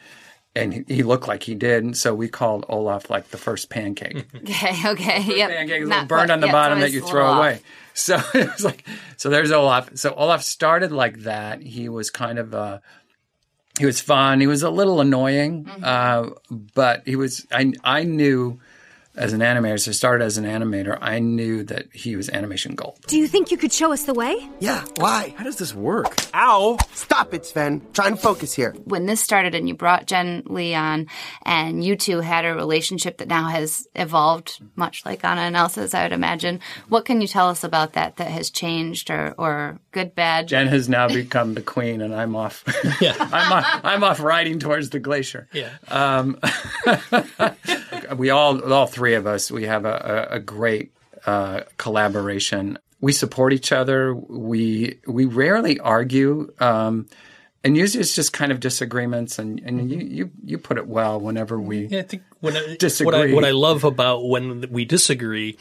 and 0.55 0.87
he, 0.87 1.03
looked 1.03 1.27
like 1.27 1.43
he 1.43 1.55
did. 1.55 1.83
And 1.83 1.97
so 1.97 2.13
we 2.15 2.27
called 2.29 2.65
Olaf 2.69 3.09
like 3.09 3.29
the 3.29 3.37
first 3.37 3.69
pancake. 3.69 4.25
Okay, 4.35 4.89
okay. 4.89 5.21
Yep. 5.37 5.49
pancake, 5.49 5.81
a 5.81 5.85
Not 5.85 5.89
little 5.89 6.05
burned 6.07 6.31
on 6.31 6.39
the 6.39 6.47
yeah, 6.47 6.51
bottom 6.53 6.79
that 6.79 6.91
you 6.91 7.01
throw 7.01 7.33
away. 7.33 7.59
So 7.97 8.15
it 8.33 8.51
was 8.51 8.65
like, 8.65 8.85
so 9.15 9.29
there's 9.29 9.51
Olaf. 9.51 9.89
So 9.95 10.13
Olaf 10.15 10.43
started 10.43 10.91
like 10.91 11.19
that. 11.19 11.61
He 11.61 11.87
was 11.87 12.09
kind 12.09 12.39
of 12.39 12.53
uh 12.53 12.79
he 13.79 13.85
was 13.85 14.01
fun. 14.01 14.41
He 14.41 14.47
was 14.47 14.63
a 14.63 14.69
little 14.69 14.99
annoying, 15.01 15.63
Mm-hmm. 15.65 15.83
uh, 15.83 16.29
but 16.73 17.03
he 17.05 17.15
was. 17.15 17.45
I 17.51 17.71
I 17.83 18.03
knew 18.03 18.59
as 19.17 19.33
an 19.33 19.41
animator. 19.41 19.79
So 19.79 19.91
I 19.91 19.93
started 19.93 20.23
as 20.25 20.37
an 20.37 20.45
animator. 20.45 20.97
I 21.01 21.19
knew 21.19 21.63
that 21.63 21.87
he 21.93 22.15
was 22.15 22.29
animation 22.29 22.75
gold. 22.75 22.99
Do 23.07 23.17
you 23.17 23.27
think 23.27 23.51
you 23.51 23.57
could 23.57 23.71
show 23.73 23.91
us 23.93 24.03
the 24.03 24.13
way? 24.13 24.35
Yeah, 24.59 24.83
why? 24.97 25.33
How 25.37 25.43
does 25.43 25.57
this 25.57 25.73
work? 25.73 26.15
Ow! 26.33 26.77
Stop 26.93 27.33
it, 27.33 27.45
Sven. 27.45 27.81
Try 27.93 28.07
and 28.07 28.19
focus 28.19 28.53
here. 28.53 28.73
when 28.85 29.05
this 29.05 29.21
started 29.21 29.55
and 29.55 29.67
you 29.67 29.73
brought 29.75 30.05
Jen 30.07 30.43
Lee 30.47 30.73
on 30.75 31.07
and 31.45 31.83
you 31.83 31.95
two 31.95 32.19
had 32.19 32.45
a 32.45 32.53
relationship 32.53 33.17
that 33.17 33.27
now 33.27 33.47
has 33.47 33.87
evolved 33.95 34.61
much 34.75 35.05
like 35.05 35.23
Anna 35.23 35.41
and 35.41 35.55
Elsa's, 35.55 35.93
I 35.93 36.03
would 36.03 36.11
imagine. 36.13 36.59
What 36.89 37.05
can 37.05 37.21
you 37.21 37.27
tell 37.27 37.49
us 37.49 37.63
about 37.63 37.93
that 37.93 38.17
that 38.17 38.29
has 38.29 38.49
changed 38.49 39.09
or, 39.09 39.33
or 39.37 39.79
good, 39.91 40.15
bad? 40.15 40.47
Jen 40.47 40.67
has 40.67 40.87
now 40.89 41.07
become 41.07 41.53
the 41.53 41.61
queen, 41.61 42.01
and 42.01 42.13
I'm 42.13 42.35
off. 42.35 42.63
Yeah. 43.01 43.15
I'm 43.19 43.51
off, 43.51 43.81
I'm 43.83 44.03
off 44.03 44.19
riding 44.21 44.57
towards 44.59 44.89
the 44.89 44.99
glacier. 44.99 45.47
Yeah. 45.51 45.69
Um, 45.89 46.39
we 48.17 48.29
all, 48.29 48.71
all 48.73 48.87
three 48.87 49.04
of 49.13 49.27
us, 49.27 49.51
we 49.51 49.65
have 49.65 49.85
a, 49.85 50.27
a, 50.31 50.35
a 50.35 50.39
great 50.39 50.91
uh, 51.25 51.61
collaboration. 51.77 52.77
We 53.01 53.11
support 53.13 53.53
each 53.53 53.71
other. 53.71 54.15
We 54.15 54.99
we 55.05 55.25
rarely 55.25 55.79
argue, 55.79 56.51
um, 56.59 57.07
and 57.63 57.77
usually 57.77 58.01
it's 58.01 58.15
just 58.15 58.33
kind 58.33 58.51
of 58.51 58.59
disagreements. 58.59 59.37
And, 59.37 59.59
and 59.65 59.91
you, 59.91 59.99
you 59.99 60.31
you 60.43 60.57
put 60.57 60.77
it 60.77 60.87
well. 60.87 61.19
Whenever 61.19 61.59
we 61.59 61.85
Yeah, 61.85 61.99
I 61.99 62.03
think 62.03 62.23
when 62.39 62.55
I, 62.55 62.75
Disagree. 62.77 63.05
what 63.05 63.15
I 63.15 63.33
what 63.33 63.45
I 63.45 63.51
love 63.51 63.83
about 63.83 64.27
when 64.27 64.71
we 64.71 64.85
disagree, 64.85 65.57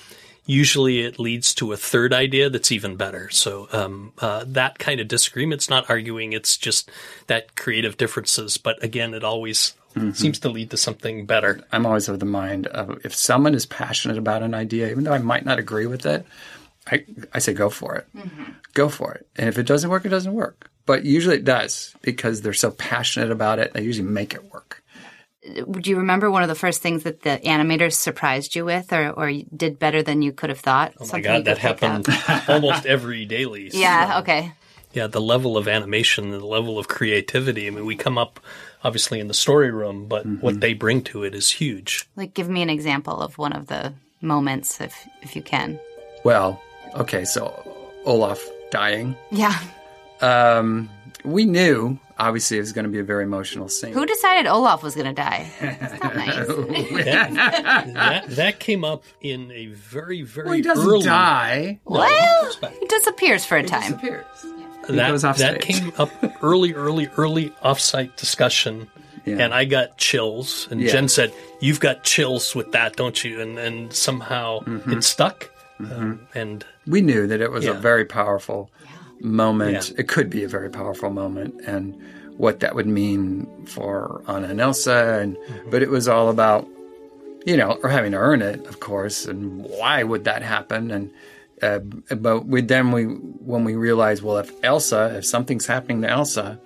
usually 0.46 1.00
it 1.00 1.18
leads 1.18 1.54
to 1.54 1.72
a 1.72 1.76
third 1.76 2.12
idea 2.12 2.50
that's 2.50 2.70
even 2.72 2.96
better. 2.96 3.30
So 3.30 3.68
um, 3.72 4.12
uh, 4.18 4.44
that 4.48 4.78
kind 4.78 5.00
of 5.00 5.08
disagreement's 5.08 5.68
not 5.68 5.90
arguing; 5.90 6.32
it's 6.32 6.56
just 6.56 6.90
that 7.26 7.56
creative 7.56 7.96
differences. 7.96 8.56
But 8.58 8.82
again, 8.82 9.12
it 9.12 9.24
always 9.24 9.74
Mm-hmm. 9.94 10.10
seems 10.12 10.40
to 10.40 10.48
lead 10.48 10.70
to 10.70 10.76
something 10.76 11.24
better. 11.24 11.60
I'm 11.70 11.86
always 11.86 12.08
of 12.08 12.18
the 12.18 12.26
mind 12.26 12.66
of 12.66 13.04
if 13.04 13.14
someone 13.14 13.54
is 13.54 13.64
passionate 13.64 14.18
about 14.18 14.42
an 14.42 14.52
idea, 14.52 14.90
even 14.90 15.04
though 15.04 15.12
I 15.12 15.18
might 15.18 15.44
not 15.44 15.60
agree 15.60 15.86
with 15.86 16.04
it, 16.04 16.26
I, 16.90 17.04
I 17.32 17.38
say 17.38 17.54
go 17.54 17.70
for 17.70 17.94
it. 17.96 18.06
Mm-hmm. 18.16 18.44
Go 18.74 18.88
for 18.88 19.14
it. 19.14 19.26
And 19.36 19.48
if 19.48 19.56
it 19.56 19.66
doesn't 19.66 19.88
work, 19.88 20.04
it 20.04 20.10
doesn't 20.10 20.34
work. 20.34 20.68
But 20.86 21.04
usually 21.04 21.36
it 21.36 21.44
does 21.44 21.94
because 22.02 22.42
they're 22.42 22.52
so 22.52 22.72
passionate 22.72 23.30
about 23.30 23.58
it, 23.58 23.72
they 23.72 23.82
usually 23.82 24.08
make 24.08 24.34
it 24.34 24.52
work. 24.52 24.82
Do 25.44 25.90
you 25.90 25.98
remember 25.98 26.30
one 26.30 26.42
of 26.42 26.48
the 26.48 26.54
first 26.54 26.80
things 26.80 27.02
that 27.02 27.20
the 27.20 27.38
animators 27.44 27.92
surprised 27.92 28.54
you 28.54 28.64
with 28.64 28.92
or, 28.92 29.10
or 29.10 29.30
did 29.54 29.78
better 29.78 30.02
than 30.02 30.22
you 30.22 30.32
could 30.32 30.48
have 30.48 30.60
thought? 30.60 30.94
Oh 30.98 31.06
my 31.12 31.20
god, 31.20 31.44
that 31.44 31.58
happened 31.58 32.06
almost 32.48 32.86
every 32.86 33.26
daily. 33.26 33.70
So, 33.70 33.78
Yeah, 33.78 34.20
okay. 34.20 34.52
Yeah, 34.94 35.06
the 35.08 35.20
level 35.20 35.56
of 35.56 35.68
animation 35.68 36.30
the 36.30 36.38
level 36.44 36.78
of 36.78 36.88
creativity. 36.88 37.66
I 37.66 37.70
mean, 37.70 37.84
we 37.84 37.96
come 37.96 38.16
up 38.16 38.40
obviously 38.82 39.20
in 39.20 39.28
the 39.28 39.34
story 39.34 39.70
room, 39.70 40.06
but 40.06 40.24
what 40.26 40.60
they 40.60 40.74
bring 40.74 41.02
to 41.02 41.24
it 41.24 41.34
is 41.34 41.50
huge. 41.50 42.06
Like, 42.16 42.34
give 42.34 42.48
me 42.48 42.62
an 42.62 42.70
example 42.70 43.20
of 43.20 43.36
one 43.38 43.52
of 43.52 43.66
the 43.66 43.92
moments, 44.20 44.80
if 44.80 45.06
if 45.22 45.34
you 45.36 45.42
can. 45.42 45.78
Well, 46.24 46.62
okay, 46.94 47.24
so 47.24 47.52
Olaf 48.04 48.42
dying. 48.70 49.16
Yeah. 49.30 49.58
Um, 50.20 50.88
we 51.24 51.44
knew, 51.44 51.98
obviously, 52.18 52.58
it 52.58 52.60
was 52.60 52.72
going 52.72 52.84
to 52.84 52.90
be 52.90 52.98
a 52.98 53.04
very 53.04 53.24
emotional 53.24 53.68
scene. 53.68 53.92
Who 53.92 54.06
decided 54.06 54.46
Olaf 54.46 54.82
was 54.82 54.94
going 54.94 55.06
to 55.06 55.12
die? 55.12 55.50
That's 55.60 56.02
not 56.02 56.16
nice. 56.16 56.46
that, 57.94 58.24
that 58.28 58.58
came 58.58 58.84
up 58.84 59.04
in 59.20 59.50
a 59.50 59.66
very, 59.66 60.22
very 60.22 60.46
well, 60.46 60.54
he 60.54 60.62
doesn't 60.62 60.86
early. 60.86 61.04
die. 61.04 61.80
well, 61.84 62.52
he 62.80 62.86
disappears 62.86 63.44
for 63.44 63.56
a 63.56 63.62
time. 63.62 63.92
disappears. 63.92 64.24
That, 64.88 65.10
goes 65.10 65.24
off 65.24 65.38
that 65.38 65.60
came 65.60 65.92
up 65.98 66.10
early, 66.42 66.74
early, 66.74 67.08
early 67.16 67.50
offsite 67.64 68.16
discussion, 68.16 68.88
Yeah. 69.24 69.36
and 69.38 69.54
I 69.54 69.64
got 69.64 69.96
chills. 69.98 70.68
And 70.70 70.80
Yeah. 70.80 70.92
Jen 70.92 71.08
said, 71.08 71.32
"You've 71.60 71.80
got 71.80 72.04
chills 72.04 72.54
with 72.54 72.72
that, 72.72 72.96
don't 72.96 73.22
you?" 73.24 73.40
And 73.40 73.58
and 73.58 73.92
somehow 73.92 74.60
Mm-hmm. 74.60 74.92
it 74.92 75.04
stuck. 75.04 75.50
Um, 75.80 76.20
and 76.34 76.64
we 76.86 77.00
knew 77.00 77.26
that 77.26 77.40
it 77.40 77.50
was 77.50 77.66
a 77.66 77.72
very 77.74 78.04
powerful 78.04 78.70
moment. 79.20 79.90
Yeah. 79.90 80.00
It 80.00 80.08
could 80.08 80.30
be 80.30 80.44
a 80.44 80.48
very 80.48 80.70
powerful 80.70 81.10
moment, 81.10 81.60
and 81.66 82.00
what 82.36 82.60
that 82.60 82.74
would 82.74 82.86
mean 82.86 83.46
for 83.66 84.22
Anna 84.28 84.48
and 84.48 84.60
Elsa. 84.60 85.18
And 85.20 85.36
Mm-hmm. 85.36 85.70
but 85.70 85.82
it 85.82 85.90
was 85.90 86.06
all 86.08 86.28
about, 86.28 86.66
you 87.44 87.56
know, 87.56 87.78
or 87.82 87.90
having 87.90 88.12
to 88.12 88.18
earn 88.18 88.42
it, 88.42 88.66
of 88.66 88.80
course. 88.80 89.26
And 89.26 89.62
why 89.64 90.02
would 90.02 90.24
that 90.24 90.42
happen? 90.42 90.90
And 90.90 91.10
uh, 91.64 91.78
but 92.14 92.46
we 92.46 92.60
then 92.60 92.92
we 92.92 93.04
when 93.04 93.64
we 93.64 93.74
realized, 93.74 94.22
well, 94.22 94.36
if 94.36 94.52
Elsa, 94.62 95.16
if 95.16 95.24
something's 95.24 95.66
happening 95.66 96.02
to 96.02 96.10
Elsa, 96.10 96.60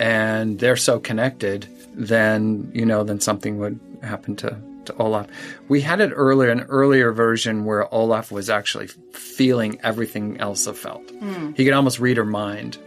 and 0.00 0.58
they're 0.58 0.76
so 0.76 0.98
connected, 0.98 1.68
then 1.92 2.70
you 2.74 2.86
know, 2.86 3.04
then 3.04 3.20
something 3.20 3.58
would 3.58 3.78
happen 4.02 4.34
to, 4.36 4.56
to 4.86 4.96
Olaf. 4.96 5.26
We 5.68 5.82
had 5.82 6.00
it 6.00 6.12
earlier, 6.14 6.50
an 6.50 6.62
earlier 6.62 7.12
version 7.12 7.66
where 7.66 7.92
Olaf 7.92 8.32
was 8.32 8.48
actually 8.48 8.86
feeling 9.12 9.78
everything 9.82 10.40
Elsa 10.40 10.72
felt. 10.72 11.06
He 11.54 11.64
could 11.66 11.74
almost 11.74 12.00
read 12.00 12.16
her 12.16 12.24
mind, 12.24 12.78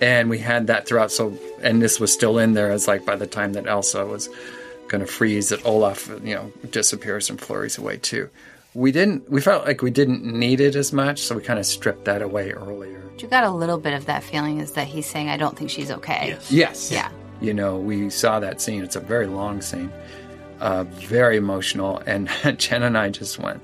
and 0.00 0.30
we 0.30 0.38
had 0.38 0.68
that 0.68 0.86
throughout. 0.86 1.12
So, 1.12 1.36
and 1.62 1.82
this 1.82 2.00
was 2.00 2.12
still 2.14 2.38
in 2.38 2.54
there 2.54 2.70
as 2.70 2.88
like 2.88 3.04
by 3.04 3.16
the 3.16 3.26
time 3.26 3.52
that 3.54 3.66
Elsa 3.66 4.06
was 4.06 4.30
going 4.88 5.04
to 5.04 5.06
freeze, 5.06 5.50
that 5.50 5.66
Olaf, 5.66 6.08
you 6.24 6.34
know, 6.34 6.50
disappears 6.70 7.28
and 7.28 7.38
flurries 7.38 7.76
away 7.76 7.98
too. 7.98 8.30
We 8.74 8.92
didn't. 8.92 9.30
We 9.30 9.40
felt 9.40 9.66
like 9.66 9.82
we 9.82 9.90
didn't 9.90 10.24
need 10.24 10.60
it 10.60 10.76
as 10.76 10.92
much, 10.92 11.20
so 11.20 11.36
we 11.36 11.42
kind 11.42 11.58
of 11.58 11.66
stripped 11.66 12.06
that 12.06 12.22
away 12.22 12.52
earlier. 12.52 13.02
You 13.18 13.28
got 13.28 13.44
a 13.44 13.50
little 13.50 13.78
bit 13.78 13.92
of 13.92 14.06
that 14.06 14.24
feeling 14.24 14.58
is 14.58 14.72
that 14.72 14.88
he's 14.88 15.06
saying, 15.06 15.28
I 15.28 15.36
don't 15.36 15.56
think 15.56 15.70
she's 15.70 15.92
okay. 15.92 16.28
Yes. 16.28 16.50
yes. 16.50 16.92
Yeah. 16.92 17.10
You 17.40 17.54
know, 17.54 17.78
we 17.78 18.10
saw 18.10 18.40
that 18.40 18.60
scene. 18.60 18.82
It's 18.82 18.96
a 18.96 19.00
very 19.00 19.26
long 19.26 19.60
scene, 19.60 19.92
uh, 20.60 20.84
very 20.84 21.36
emotional. 21.36 22.02
And 22.06 22.28
Jen 22.58 22.82
and 22.82 22.98
I 22.98 23.10
just 23.10 23.38
went, 23.38 23.62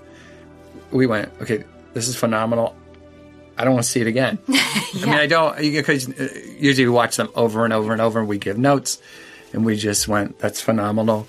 we 0.92 1.06
went, 1.06 1.32
okay, 1.40 1.64
this 1.92 2.06
is 2.06 2.14
phenomenal. 2.14 2.76
I 3.56 3.64
don't 3.64 3.74
want 3.74 3.84
to 3.84 3.90
see 3.90 4.00
it 4.00 4.06
again. 4.06 4.38
I 4.48 4.88
mean, 4.94 5.08
I 5.08 5.26
don't, 5.26 5.56
because 5.58 6.08
uh, 6.08 6.28
usually 6.56 6.86
we 6.86 6.92
watch 6.92 7.16
them 7.16 7.28
over 7.34 7.64
and 7.64 7.72
over 7.72 7.92
and 7.92 8.00
over 8.00 8.20
and 8.20 8.28
we 8.28 8.38
give 8.38 8.58
notes. 8.58 9.02
And 9.52 9.64
we 9.64 9.76
just 9.76 10.06
went, 10.06 10.38
that's 10.38 10.60
phenomenal. 10.60 11.26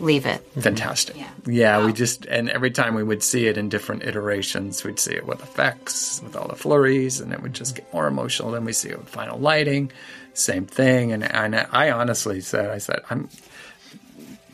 Leave 0.00 0.24
it. 0.24 0.40
Fantastic. 0.58 1.16
Yeah. 1.16 1.30
Yeah, 1.46 1.84
we 1.84 1.92
just, 1.92 2.24
and 2.24 2.48
every 2.48 2.70
time 2.70 2.94
we 2.94 3.02
would 3.02 3.22
see 3.22 3.46
it 3.46 3.58
in 3.58 3.68
different 3.68 4.02
iterations, 4.02 4.82
we'd 4.82 4.98
see 4.98 5.12
it 5.12 5.26
with 5.26 5.42
effects, 5.42 6.22
with 6.22 6.34
all 6.36 6.48
the 6.48 6.56
flurries, 6.56 7.20
and 7.20 7.32
it 7.32 7.42
would 7.42 7.52
just 7.52 7.76
get 7.76 7.92
more 7.92 8.06
emotional. 8.06 8.50
Then 8.50 8.64
we 8.64 8.72
see 8.72 8.88
it 8.88 8.98
with 8.98 9.08
final 9.10 9.38
lighting, 9.38 9.92
same 10.32 10.64
thing. 10.64 11.12
And, 11.12 11.22
and 11.22 11.54
I 11.54 11.90
honestly 11.90 12.40
said, 12.40 12.70
I 12.70 12.78
said, 12.78 13.00
I'm, 13.10 13.28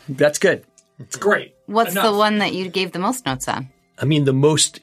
that's 0.09 0.38
good. 0.38 0.65
It's 0.99 1.17
great. 1.17 1.55
What's 1.67 1.93
Enough. 1.93 2.05
the 2.05 2.19
one 2.19 2.38
that 2.38 2.53
you 2.53 2.69
gave 2.69 2.93
the 2.93 2.99
most 2.99 3.25
notes 3.25 3.47
on? 3.49 3.69
I 3.99 4.05
mean, 4.05 4.25
the 4.25 4.33
most 4.33 4.81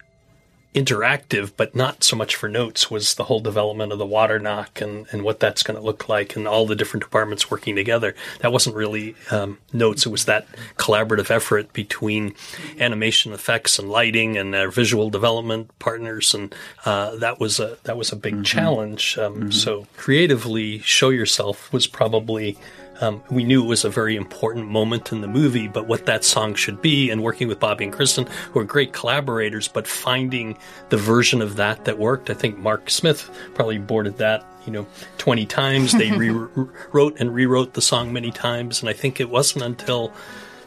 interactive, 0.74 1.52
but 1.56 1.76
not 1.76 2.04
so 2.04 2.16
much 2.16 2.36
for 2.36 2.50
notes, 2.50 2.90
was 2.90 3.14
the 3.16 3.26
whole 3.26 3.40
development 3.40 3.92
of 3.92 4.00
the 4.00 4.06
water 4.06 4.40
Nokk 4.40 4.82
and, 4.82 5.06
and 5.12 5.24
what 5.24 5.40
that's 5.40 5.64
going 5.64 5.78
to 5.78 5.86
look 5.86 6.10
like 6.10 6.36
and 6.36 6.48
all 6.48 6.66
the 6.66 6.76
different 6.76 7.04
departments 7.04 7.52
working 7.52 7.76
together. 7.76 8.16
That 8.40 8.52
wasn't 8.52 8.76
really 8.76 9.16
um, 9.32 9.60
notes. 9.72 10.06
It 10.06 10.10
was 10.10 10.26
that 10.26 10.48
collaborative 10.78 11.30
effort 11.30 11.74
between 11.74 12.34
animation 12.80 13.34
effects 13.34 13.80
and 13.80 13.90
lighting 13.90 14.38
and 14.38 14.56
our 14.56 14.70
visual 14.70 15.10
development 15.10 15.78
partners. 15.80 16.34
And 16.34 16.54
uh, 16.86 17.16
that 17.18 17.40
was 17.40 17.60
a, 17.60 17.78
that 17.84 17.98
was 17.98 18.12
a 18.12 18.16
big 18.16 18.44
challenge. 18.44 19.18
Um, 19.18 19.52
So 19.52 19.88
creatively 19.96 20.80
show 20.80 21.10
yourself 21.10 21.72
was 21.72 21.88
probably 21.88 22.58
Um, 23.02 23.24
we 23.30 23.44
knew 23.44 23.64
it 23.64 23.68
was 23.68 23.86
a 23.86 23.90
very 23.90 24.16
important 24.16 24.68
moment 24.68 25.12
in 25.12 25.22
the 25.22 25.28
movie, 25.28 25.68
but 25.68 25.88
what 25.88 26.06
that 26.06 26.24
song 26.24 26.56
should 26.56 26.82
be, 26.82 27.10
and 27.10 27.24
working 27.24 27.48
with 27.48 27.60
Bobby 27.60 27.86
and 27.86 27.94
Kristen, 27.94 28.28
who 28.52 28.60
are 28.60 28.66
great 28.66 28.94
collaborators, 28.94 29.68
but 29.68 29.88
finding 29.88 30.58
the 30.90 30.98
version 30.98 31.42
of 31.42 31.56
that 31.56 31.86
that 31.86 31.98
worked. 31.98 32.30
I 32.30 32.34
think 32.34 32.58
Mark 32.58 32.90
Smith 32.90 33.30
probably 33.56 33.78
boarded 33.78 34.18
that, 34.18 34.46
you 34.66 34.72
know, 34.72 34.86
20 35.18 35.46
times. 35.46 35.92
They 35.92 36.12
rewrote 36.12 37.16
and 37.20 37.34
rewrote 37.34 37.74
the 37.74 37.82
song 37.82 38.14
many 38.14 38.32
times, 38.32 38.82
and 38.82 38.90
I 38.90 38.94
think 38.94 39.20
it 39.20 39.30
wasn't 39.30 39.66
until 39.66 40.14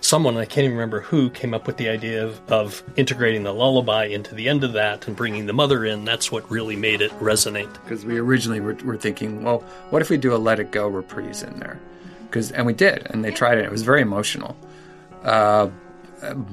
someone, 0.00 0.37
I 0.37 0.45
can't 0.45 0.64
even 0.64 0.76
remember 0.76 1.00
who, 1.00 1.30
came 1.30 1.52
up 1.52 1.66
with 1.66 1.76
the 1.76 1.88
idea 1.88 2.25
of, 2.25 2.40
of 2.50 2.83
integrating 2.97 3.42
the 3.42 3.52
lullaby 3.52 4.06
into 4.06 4.35
the 4.35 4.49
end 4.49 4.64
of 4.64 4.73
that 4.75 5.06
and 5.06 5.16
bringing 5.16 5.47
the 5.47 5.52
mother 5.52 5.85
in. 5.85 6.04
That's 6.04 6.30
what 6.30 6.49
really 6.50 6.76
made 6.76 7.00
it 7.00 7.11
resonate. 7.12 7.73
Because 7.83 8.04
we 8.04 8.18
originally 8.18 8.61
were, 8.61 8.75
were 8.85 8.97
thinking, 8.97 9.42
well, 9.42 9.61
what 9.90 10.02
if 10.02 10.11
we 10.11 10.16
do 10.16 10.35
a 10.35 10.38
Let 10.38 10.61
It 10.61 10.71
Go 10.71 10.87
reprise 10.87 11.42
in 11.42 11.59
there? 11.59 11.80
Because 12.26 12.52
and 12.52 12.66
we 12.66 12.73
did, 12.73 13.06
and 13.11 13.25
they 13.25 13.30
tried 13.30 13.59
it. 13.59 13.64
It 13.64 13.71
was 13.71 13.83
very 13.83 14.02
emotional, 14.02 14.56
uh, 15.23 15.68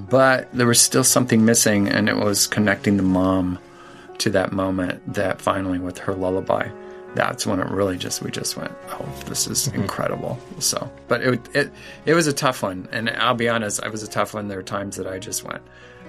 but 0.09 0.51
there 0.53 0.67
was 0.67 0.79
still 0.79 1.03
something 1.03 1.45
missing, 1.45 1.87
and 1.87 2.09
it 2.09 2.15
was 2.15 2.47
connecting 2.47 2.97
the 2.97 3.03
mom 3.03 3.59
to 4.19 4.29
that 4.31 4.51
moment. 4.51 5.13
That 5.13 5.41
finally, 5.41 5.79
with 5.79 5.97
her 5.99 6.13
lullaby, 6.13 6.69
that's 7.15 7.45
when 7.45 7.59
it 7.59 7.67
really 7.67 7.97
just 7.97 8.21
we 8.21 8.31
just 8.31 8.57
went, 8.57 8.71
oh, 8.89 9.07
this 9.25 9.47
is 9.47 9.67
mm-hmm. 9.67 9.81
incredible. 9.81 10.39
So, 10.59 10.91
but 11.07 11.21
it 11.21 11.55
it 11.55 11.71
it 12.05 12.13
was 12.13 12.27
a 12.27 12.33
tough 12.33 12.63
one, 12.63 12.87
and 12.91 13.09
I'll 13.09 13.35
be 13.35 13.49
honest, 13.49 13.83
it 13.83 13.91
was 13.91 14.03
a 14.03 14.09
tough 14.09 14.33
one. 14.33 14.47
There 14.47 14.57
were 14.57 14.63
times 14.63 14.97
that 14.97 15.07
I 15.07 15.19
just 15.19 15.43
went, 15.43 15.61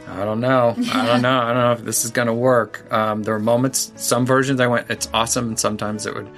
I 0.09 0.25
don't 0.25 0.41
know, 0.41 0.75
I 0.93 1.07
don't 1.07 1.23
know, 1.23 1.41
I 1.41 1.53
don't 1.53 1.63
know 1.63 1.73
if 1.73 1.85
this 1.85 2.05
is 2.05 2.11
going 2.11 2.29
to 2.29 2.35
work. 2.35 2.93
Um, 2.93 3.23
there 3.23 3.35
were 3.35 3.41
moments, 3.41 3.93
some 3.97 4.27
versions 4.27 4.61
I 4.61 4.67
went, 4.67 4.91
it's 4.91 5.09
awesome, 5.15 5.49
and 5.49 5.59
sometimes 5.59 6.07
it 6.07 6.15
would 6.15 6.29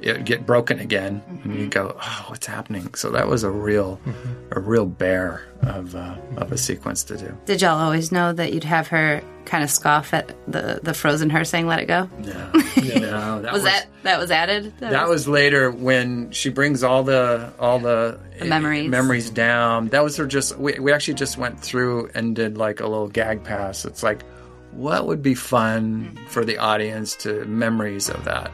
get 0.00 0.46
broken 0.46 0.78
again, 0.78 1.22
mm-hmm. 1.28 1.50
and 1.50 1.60
you 1.60 1.66
go, 1.66 1.96
"Oh, 2.00 2.24
what's 2.28 2.46
happening?" 2.46 2.94
So 2.94 3.10
that 3.10 3.28
was 3.28 3.42
a 3.42 3.50
real, 3.50 4.00
mm-hmm. 4.06 4.52
a 4.52 4.60
real 4.60 4.86
bear 4.86 5.46
of 5.62 5.94
uh, 5.94 6.16
of 6.36 6.52
a 6.52 6.58
sequence 6.58 7.04
to 7.04 7.16
do. 7.16 7.36
Did 7.46 7.62
y'all 7.62 7.78
always 7.78 8.10
know 8.10 8.32
that 8.32 8.52
you'd 8.52 8.64
have 8.64 8.88
her 8.88 9.22
kind 9.44 9.64
of 9.64 9.70
scoff 9.70 10.14
at 10.14 10.34
the 10.50 10.80
the 10.82 10.94
frozen 10.94 11.30
her 11.30 11.44
saying 11.44 11.66
"Let 11.66 11.80
it 11.80 11.86
go"? 11.86 12.08
No, 12.18 12.50
no, 12.76 13.42
that 13.42 13.52
was, 13.52 13.62
was, 13.62 13.62
that 13.64 13.86
that 14.02 14.18
was 14.18 14.30
added. 14.30 14.72
That, 14.78 14.90
that 14.90 15.08
was... 15.08 15.26
was... 15.26 15.28
later 15.28 15.70
when 15.70 16.30
she 16.30 16.50
brings 16.50 16.82
all 16.82 17.02
the 17.02 17.52
all 17.58 17.78
the, 17.78 18.18
the 18.38 18.46
memories 18.46 18.88
memories 18.88 19.30
down. 19.30 19.88
That 19.88 20.02
was 20.02 20.16
her 20.16 20.26
just. 20.26 20.56
We 20.58 20.78
we 20.78 20.92
actually 20.92 21.14
just 21.14 21.36
went 21.36 21.60
through 21.60 22.10
and 22.14 22.34
did 22.34 22.56
like 22.56 22.80
a 22.80 22.86
little 22.86 23.08
gag 23.08 23.44
pass. 23.44 23.84
It's 23.84 24.02
like, 24.02 24.22
what 24.72 25.06
would 25.06 25.22
be 25.22 25.34
fun 25.34 26.18
for 26.28 26.44
the 26.44 26.58
audience 26.58 27.14
to 27.16 27.44
memories 27.44 28.08
of 28.08 28.24
that 28.24 28.50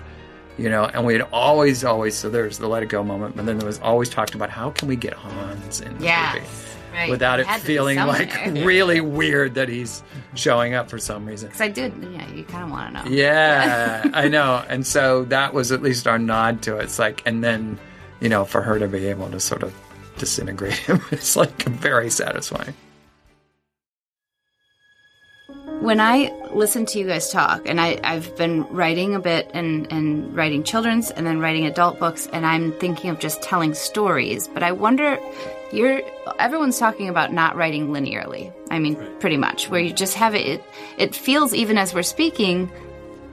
you 0.59 0.71
know, 0.71 0.85
and 0.85 1.05
we 1.05 1.13
had 1.13 1.23
always, 1.33 1.85
always, 1.85 2.17
so 2.17 2.31
there's 2.31 2.59
the 2.59 2.67
let 2.67 2.83
it 2.83 2.89
go 2.89 3.03
moment, 3.03 3.37
but 3.37 3.47
then 3.47 3.59
there 3.59 3.67
was 3.67 3.79
always 3.81 4.09
talked 4.09 4.35
about 4.35 4.51
how 4.51 4.71
can 4.71 4.89
we 4.89 4.97
get 4.97 5.13
Hans 5.13 5.81
in 5.81 5.97
the 5.99 6.05
yes, 6.05 6.35
movie 6.35 6.47
right. 6.97 7.11
without 7.11 7.41
it 7.41 7.47
feeling 7.61 7.99
like 7.99 8.35
really 8.47 9.01
weird 9.01 9.55
that 9.55 9.69
he's 9.69 10.03
showing 10.35 10.75
up 10.75 10.91
for 10.91 10.99
some 10.99 11.27
reason. 11.27 11.49
Because 11.49 11.61
I 11.61 11.69
did, 11.69 11.93
yeah, 12.13 12.31
you 12.33 12.45
kind 12.45 12.65
of 12.65 12.71
want 12.71 12.97
to 12.97 13.05
know. 13.05 13.11
Yeah, 13.11 14.11
I 14.15 14.29
know. 14.29 14.65
And 14.69 14.87
so 14.87 15.25
that 15.25 15.53
was 15.53 15.73
at 15.73 15.83
least 15.83 16.07
our 16.07 16.19
nod 16.19 16.63
to 16.63 16.79
it. 16.79 16.85
It's 16.85 16.99
like, 16.99 17.23
and 17.27 17.45
then, 17.45 17.79
you 18.21 18.29
know, 18.29 18.45
for 18.45 18.63
her 18.63 18.79
to 18.79 18.89
be 18.89 19.07
able 19.07 19.31
to 19.31 19.41
sort 19.41 19.63
of 19.63 19.75
disintegrate 20.17 20.75
him, 20.75 21.03
it's 21.11 21.37
like 21.37 21.63
very 21.65 22.11
satisfying 22.11 22.75
when 25.87 26.01
I 26.01 26.33
listen 26.51 26.85
to 26.87 26.99
you 26.99 27.07
guys 27.07 27.31
talk, 27.31 27.63
and 27.65 27.81
I, 27.81 28.01
I've 28.03 28.35
been 28.37 28.65
writing 28.65 29.15
a 29.15 29.21
bit 29.21 29.49
and, 29.55 29.87
and 29.93 30.35
writing 30.35 30.65
children's 30.65 31.13
and 31.13 31.25
then 31.25 31.39
writing 31.39 31.65
adult 31.65 32.01
books, 32.01 32.27
and 32.33 32.45
I'm 32.45 32.73
thinking 32.73 33.09
of 33.09 33.21
just 33.21 33.41
telling 33.41 33.73
stories, 33.73 34.49
but 34.49 34.65
I 34.65 34.73
wonder 34.73 35.17
you're 35.73 36.03
everyone's 36.41 36.77
talking 36.77 37.09
about 37.09 37.33
not 37.33 37.55
writing 37.55 37.91
linearly. 37.91 38.53
I 38.69 38.81
mean, 38.81 38.97
right. 38.97 39.21
pretty 39.21 39.37
much, 39.37 39.71
where 39.71 39.81
you 39.81 39.93
just 39.93 40.15
have 40.15 40.35
it, 40.35 40.47
it 40.47 40.65
it 40.99 41.15
feels 41.15 41.55
even 41.55 41.79
as 41.79 41.95
we're 41.95 42.03
speaking 42.03 42.69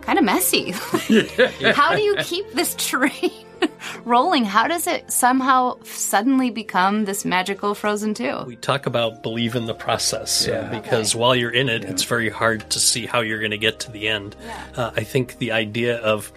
kind 0.01 0.19
of 0.19 0.25
messy. 0.25 0.72
How 1.74 1.95
do 1.95 2.03
you 2.03 2.17
keep 2.17 2.51
this 2.51 2.75
train 2.77 3.42
rolling? 4.05 4.46
How 4.46 4.67
does 4.67 4.88
it 4.88 5.12
somehow 5.12 5.77
suddenly 5.84 6.50
become 6.50 7.05
this 7.05 7.25
magical 7.25 7.75
Frozen 7.75 8.15
2? 8.15 8.43
We 8.46 8.55
talk 8.55 8.86
about 8.86 9.24
believe 9.24 9.55
in 9.55 9.65
the 9.65 9.74
process 9.74 10.48
yeah. 10.48 10.60
uh, 10.60 10.82
because 10.82 11.13
okay. 11.13 11.22
while 11.22 11.36
you're 11.36 11.51
in 11.51 11.70
it, 11.70 11.84
yeah. 11.84 11.89
it's 11.89 12.03
very 12.03 12.29
hard 12.29 12.70
to 12.72 12.79
see 12.79 13.05
how 13.05 13.22
you're 13.22 13.39
going 13.39 13.51
to 13.51 13.58
get 13.58 13.82
to 13.82 13.91
the 13.91 14.08
end. 14.08 14.36
Yeah. 14.46 14.65
Uh, 14.75 14.91
I 14.96 15.03
think 15.03 15.38
the 15.38 15.51
idea 15.51 15.98
of 15.98 16.32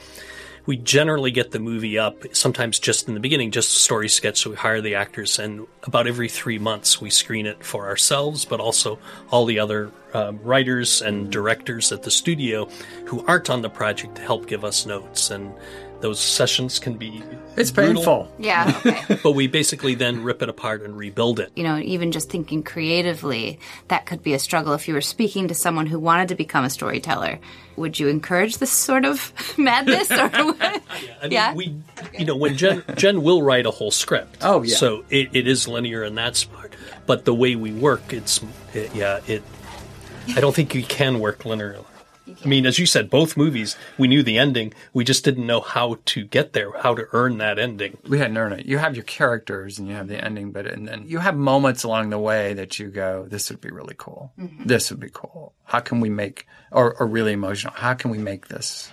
we 0.67 0.77
generally 0.77 1.31
get 1.31 1.53
the 1.53 1.61
movie 1.61 1.97
up 1.97 2.25
sometimes 2.35 2.79
just 2.79 3.07
in 3.07 3.15
the 3.15 3.21
beginning, 3.21 3.53
just 3.53 3.77
a 3.77 3.79
story 3.79 4.09
sketch. 4.09 4.39
So 4.39 4.51
we 4.51 4.57
hire 4.57 4.81
the 4.81 4.97
actors, 4.97 5.39
and 5.39 5.67
about 5.85 6.09
every 6.09 6.29
three 6.29 6.59
months 6.59 7.01
we 7.01 7.09
screen 7.09 7.47
it 7.47 7.65
for 7.65 7.87
ourselves, 7.87 8.45
but 8.45 8.59
also 8.59 8.99
all 9.31 9.47
the 9.47 9.61
other 9.61 9.93
um, 10.13 10.41
writers 10.43 11.03
and 11.03 11.31
directors 11.31 11.93
at 11.93 12.03
the 12.03 12.11
studio 12.11 12.69
who 13.07 13.25
aren't 13.27 13.49
on 13.49 13.63
the 13.63 13.71
project 13.71 14.17
to 14.17 14.23
help 14.23 14.47
give 14.47 14.65
us 14.65 14.87
notes. 14.87 15.31
And 15.31 15.55
those 16.01 16.21
sessions 16.21 16.79
can 16.79 16.97
be 16.97 17.23
it's 17.57 17.71
brutal. 17.71 17.95
painful. 17.95 18.33
Yeah 18.39 18.81
okay. 18.87 19.19
but 19.23 19.33
we 19.33 19.47
basically 19.47 19.95
then 19.95 20.23
rip 20.23 20.43
it 20.43 20.49
apart 20.49 20.83
and 20.83 20.97
rebuild 20.97 21.41
it. 21.41 21.53
You 21.55 21.65
know 21.65 21.79
even 21.79 22.13
just 22.13 22.31
thinking 22.31 22.63
creatively 22.63 23.59
that 23.89 24.07
could 24.07 24.23
be 24.23 24.35
a 24.35 24.39
struggle. 24.39 24.75
If 24.75 24.89
you 24.89 24.95
were 24.95 25.01
speaking 25.01 25.49
to 25.49 25.55
someone 25.55 25.87
who 25.87 25.99
wanted 25.99 26.29
to 26.29 26.35
become 26.35 26.65
a 26.65 26.71
storyteller 26.71 27.39
would 27.77 27.99
you 27.99 28.09
encourage 28.09 28.57
this 28.57 28.71
sort 28.71 29.05
of 29.05 29.33
madness 29.59 30.11
or 30.11 30.17
yeah, 30.35 30.79
I 31.21 31.23
mean, 31.23 31.33
yeah? 31.33 31.55
we 31.55 31.77
you 32.19 32.25
know 32.25 32.37
when 32.37 32.57
jen 32.57 32.83
jen 32.97 33.23
will 33.23 33.43
write 33.43 33.67
a 33.67 33.71
whole 33.71 33.91
script. 33.91 34.39
Oh 34.43 34.63
yeah. 34.63 34.77
So 34.77 35.05
it, 35.11 35.31
it 35.33 35.47
is 35.47 35.69
linear 35.69 36.05
in 36.05 36.15
that 36.17 36.45
part. 36.53 36.75
But 37.07 37.25
the 37.25 37.35
way 37.35 37.55
we 37.55 37.73
work 37.73 38.13
it's 38.13 38.41
it, 38.75 38.95
yeah 38.95 39.21
it 39.27 39.43
i 40.35 40.41
don't 40.41 40.55
think 40.55 40.75
you 40.75 40.83
can 40.83 41.21
work 41.21 41.45
linearly 41.45 41.85
I 42.45 42.49
mean, 42.49 42.67
as 42.67 42.79
you 42.79 42.87
said, 42.87 43.11
both 43.11 43.37
movies, 43.37 43.77
we 43.99 44.09
knew 44.09 44.23
the 44.23 44.39
ending. 44.39 44.73
We 44.93 45.05
just 45.05 45.25
didn't 45.25 45.47
know 45.47 45.61
how 45.61 45.99
to 46.05 46.25
get 46.25 46.53
there, 46.53 46.73
how 46.79 46.95
to 46.95 47.07
earn 47.13 47.39
that 47.39 47.59
ending. 47.59 47.99
We 48.09 48.19
hadn't 48.19 48.37
earned 48.37 48.61
it. 48.61 48.67
You 48.67 48.79
have 48.79 48.95
your 48.95 49.05
characters 49.05 49.79
and 49.79 49.89
you 49.89 49.95
have 49.95 50.09
the 50.09 50.23
ending, 50.23 50.53
but 50.53 50.67
and 50.67 50.87
then 50.87 51.05
you 51.07 51.19
have 51.19 51.37
moments 51.37 51.85
along 51.85 52.11
the 52.11 52.19
way 52.19 52.55
that 52.55 52.79
you 52.79 52.89
go, 52.89 53.27
this 53.29 53.51
would 53.51 53.61
be 53.61 53.71
really 53.71 53.95
cool. 53.97 54.33
Mm-hmm. 54.39 54.65
This 54.65 54.91
would 54.91 55.01
be 55.01 55.11
cool. 55.13 55.55
How 55.65 55.81
can 55.81 56.01
we 56.01 56.11
make, 56.11 56.47
or, 56.71 56.95
or 56.95 57.07
really 57.07 57.33
emotional, 57.33 57.73
how 57.75 57.95
can 57.95 58.11
we 58.11 58.19
make 58.19 58.49
this 58.49 58.93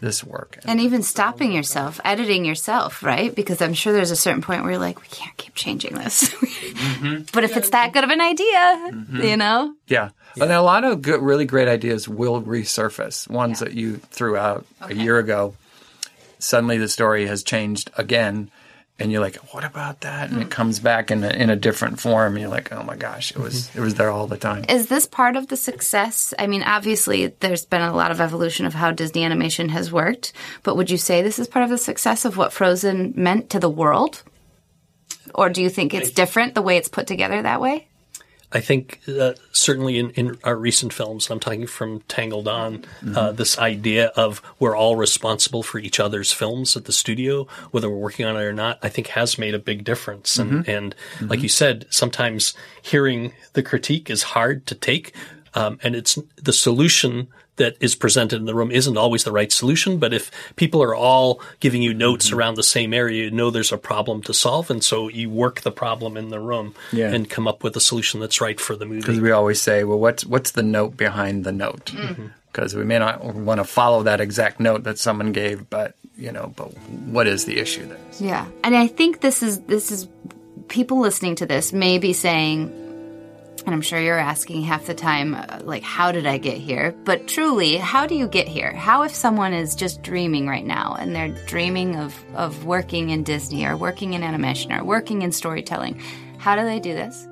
this 0.00 0.24
work. 0.24 0.58
And 0.64 0.80
even 0.80 1.02
stopping 1.02 1.52
yourself, 1.52 2.00
editing 2.04 2.44
yourself, 2.44 3.02
right? 3.02 3.34
Because 3.34 3.62
I'm 3.62 3.74
sure 3.74 3.92
there's 3.92 4.10
a 4.10 4.16
certain 4.16 4.42
point 4.42 4.62
where 4.62 4.72
you're 4.72 4.80
like, 4.80 5.00
we 5.00 5.08
can't 5.08 5.36
keep 5.36 5.54
changing 5.54 5.94
this. 5.94 6.28
mm-hmm. 6.34 7.24
But 7.32 7.44
if 7.44 7.56
it's 7.56 7.70
that 7.70 7.92
good 7.92 8.04
of 8.04 8.10
an 8.10 8.20
idea, 8.20 8.46
mm-hmm. 8.92 9.22
you 9.22 9.36
know? 9.36 9.74
Yeah. 9.86 10.10
yeah. 10.36 10.44
And 10.44 10.52
a 10.52 10.62
lot 10.62 10.84
of 10.84 11.02
good, 11.02 11.22
really 11.22 11.44
great 11.44 11.68
ideas 11.68 12.08
will 12.08 12.42
resurface. 12.42 13.28
Ones 13.28 13.60
yeah. 13.60 13.68
that 13.68 13.74
you 13.74 13.96
threw 13.96 14.36
out 14.36 14.66
okay. 14.82 14.94
a 14.94 14.96
year 14.96 15.18
ago. 15.18 15.54
Suddenly 16.38 16.78
the 16.78 16.88
story 16.88 17.26
has 17.26 17.42
changed 17.42 17.90
again 17.96 18.50
and 19.00 19.12
you're 19.12 19.20
like, 19.20 19.36
what 19.54 19.64
about 19.64 20.00
that? 20.00 20.30
And 20.30 20.40
it 20.40 20.44
hmm. 20.44 20.50
comes 20.50 20.80
back 20.80 21.10
in 21.10 21.22
a, 21.22 21.28
in 21.28 21.50
a 21.50 21.56
different 21.56 22.00
form. 22.00 22.32
And 22.32 22.40
you're 22.40 22.50
like, 22.50 22.72
oh 22.72 22.82
my 22.82 22.96
gosh, 22.96 23.30
it 23.30 23.38
was 23.38 23.68
mm-hmm. 23.68 23.78
it 23.78 23.82
was 23.82 23.94
there 23.94 24.10
all 24.10 24.26
the 24.26 24.36
time. 24.36 24.64
Is 24.68 24.88
this 24.88 25.06
part 25.06 25.36
of 25.36 25.48
the 25.48 25.56
success? 25.56 26.34
I 26.38 26.46
mean, 26.46 26.62
obviously, 26.62 27.28
there's 27.40 27.64
been 27.64 27.82
a 27.82 27.94
lot 27.94 28.10
of 28.10 28.20
evolution 28.20 28.66
of 28.66 28.74
how 28.74 28.90
Disney 28.90 29.24
animation 29.24 29.68
has 29.68 29.92
worked, 29.92 30.32
but 30.62 30.76
would 30.76 30.90
you 30.90 30.98
say 30.98 31.22
this 31.22 31.38
is 31.38 31.48
part 31.48 31.64
of 31.64 31.70
the 31.70 31.78
success 31.78 32.24
of 32.24 32.36
what 32.36 32.52
Frozen 32.52 33.14
meant 33.16 33.50
to 33.50 33.60
the 33.60 33.70
world? 33.70 34.22
Or 35.34 35.50
do 35.50 35.62
you 35.62 35.70
think 35.70 35.94
it's 35.94 36.10
different 36.10 36.54
the 36.54 36.62
way 36.62 36.76
it's 36.76 36.88
put 36.88 37.06
together 37.06 37.42
that 37.42 37.60
way? 37.60 37.87
I 38.50 38.60
think 38.60 39.00
uh, 39.06 39.34
certainly 39.52 39.98
in, 39.98 40.10
in, 40.10 40.38
our 40.42 40.56
recent 40.56 40.94
films, 40.94 41.28
I'm 41.30 41.38
talking 41.38 41.66
from 41.66 42.00
Tangled 42.08 42.48
On, 42.48 42.78
mm-hmm. 42.78 43.16
uh, 43.16 43.32
this 43.32 43.58
idea 43.58 44.06
of 44.16 44.40
we're 44.58 44.76
all 44.76 44.96
responsible 44.96 45.62
for 45.62 45.78
each 45.78 46.00
other's 46.00 46.32
films 46.32 46.74
at 46.74 46.86
the 46.86 46.92
studio, 46.92 47.46
whether 47.72 47.90
we're 47.90 47.96
working 47.96 48.24
on 48.24 48.36
it 48.36 48.42
or 48.42 48.54
not, 48.54 48.78
I 48.82 48.88
think 48.88 49.08
has 49.08 49.38
made 49.38 49.54
a 49.54 49.58
big 49.58 49.84
difference. 49.84 50.38
And, 50.38 50.50
mm-hmm. 50.50 50.70
and 50.70 50.94
mm-hmm. 50.94 51.28
like 51.28 51.42
you 51.42 51.50
said, 51.50 51.86
sometimes 51.90 52.54
hearing 52.80 53.32
the 53.52 53.62
critique 53.62 54.08
is 54.08 54.22
hard 54.22 54.64
to 54.66 54.74
take. 54.74 55.14
Um, 55.58 55.78
and 55.82 55.96
it's 55.96 56.18
the 56.36 56.52
solution 56.52 57.28
that 57.56 57.76
is 57.80 57.94
presented 57.94 58.36
in 58.36 58.46
the 58.46 58.54
room 58.54 58.70
isn't 58.70 58.96
always 58.96 59.24
the 59.24 59.32
right 59.32 59.52
solution. 59.52 59.98
But 59.98 60.14
if 60.14 60.30
people 60.56 60.82
are 60.82 60.94
all 60.94 61.40
giving 61.60 61.82
you 61.82 61.92
notes 61.92 62.28
mm-hmm. 62.28 62.38
around 62.38 62.54
the 62.54 62.62
same 62.62 62.94
area, 62.94 63.24
you 63.24 63.30
know 63.30 63.50
there's 63.50 63.72
a 63.72 63.78
problem 63.78 64.22
to 64.22 64.32
solve. 64.32 64.70
And 64.70 64.82
so 64.82 65.08
you 65.08 65.28
work 65.28 65.60
the 65.62 65.72
problem 65.72 66.16
in 66.16 66.28
the 66.28 66.40
room 66.40 66.74
yeah. 66.92 67.12
and 67.12 67.28
come 67.28 67.46
up 67.46 67.62
with 67.62 67.76
a 67.76 67.80
solution 67.80 68.20
that's 68.20 68.40
right 68.40 68.60
for 68.60 68.76
the 68.76 68.86
movie. 68.86 69.00
Because 69.00 69.20
we 69.20 69.32
always 69.32 69.60
say, 69.60 69.84
well, 69.84 69.98
what's, 69.98 70.24
what's 70.24 70.52
the 70.52 70.62
note 70.62 70.96
behind 70.96 71.44
the 71.44 71.52
note? 71.52 71.86
Mm-hmm. 71.86 72.28
Because 72.52 72.72
mm-hmm. 72.72 72.80
we 72.80 72.86
may 72.86 72.98
not 72.98 73.24
want 73.24 73.58
to 73.58 73.64
follow 73.64 74.04
that 74.04 74.20
exact 74.20 74.60
note 74.60 74.84
that 74.84 74.98
someone 74.98 75.32
gave, 75.32 75.68
but 75.68 75.94
you 76.16 76.32
know, 76.32 76.52
but 76.56 76.76
what 77.06 77.26
is 77.26 77.44
the 77.44 77.58
issue 77.58 77.86
there? 77.86 77.98
Yeah. 78.18 78.46
And 78.64 78.76
I 78.76 78.86
think 78.86 79.20
this 79.20 79.42
is, 79.42 79.60
this 79.62 79.90
is 79.90 80.08
people 80.68 81.00
listening 81.00 81.34
to 81.36 81.46
this 81.46 81.72
may 81.72 81.98
be 81.98 82.12
saying, 82.12 82.72
and 83.64 83.74
I'm 83.74 83.82
sure 83.82 84.00
you're 84.00 84.18
asking 84.18 84.62
half 84.62 84.86
the 84.86 84.94
time, 84.94 85.34
uh, 85.34 85.60
like, 85.62 85.82
how 85.82 86.12
did 86.12 86.26
I 86.26 86.38
get 86.38 86.56
here? 86.56 86.94
But 87.04 87.28
truly, 87.28 87.76
how 87.76 88.06
do 88.06 88.14
you 88.14 88.28
get 88.28 88.48
here? 88.48 88.72
How 88.72 89.02
if 89.02 89.14
someone 89.14 89.52
is 89.52 89.74
just 89.74 90.02
dreaming 90.02 90.46
right 90.46 90.64
now 90.64 90.96
and 90.98 91.14
they're 91.14 91.28
dreaming 91.46 91.96
of, 91.96 92.14
of 92.34 92.64
working 92.64 93.10
in 93.10 93.24
Disney 93.24 93.66
or 93.66 93.76
working 93.76 94.14
in 94.14 94.22
animation 94.22 94.72
or 94.72 94.84
working 94.84 95.22
in 95.22 95.32
storytelling, 95.32 96.00
how 96.38 96.56
do 96.56 96.64
they 96.64 96.80
do 96.80 96.94
this? 96.94 97.26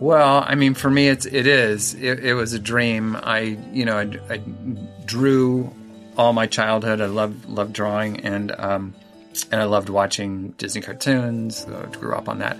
Well, 0.00 0.44
I 0.46 0.54
mean, 0.54 0.74
for 0.74 0.88
me, 0.88 1.08
it's 1.08 1.26
it 1.26 1.46
is. 1.46 1.94
It, 1.94 2.20
it 2.20 2.34
was 2.34 2.52
a 2.52 2.58
dream. 2.58 3.16
I, 3.16 3.58
you 3.72 3.84
know, 3.84 3.98
I, 3.98 4.32
I, 4.32 4.40
drew 5.06 5.74
all 6.16 6.32
my 6.32 6.46
childhood. 6.46 7.00
I 7.00 7.06
loved 7.06 7.46
loved 7.46 7.72
drawing, 7.72 8.20
and 8.20 8.52
um, 8.52 8.94
and 9.50 9.60
I 9.60 9.64
loved 9.64 9.88
watching 9.88 10.50
Disney 10.52 10.82
cartoons. 10.82 11.66
I 11.66 11.86
grew 11.86 12.14
up 12.14 12.28
on 12.28 12.38
that. 12.38 12.58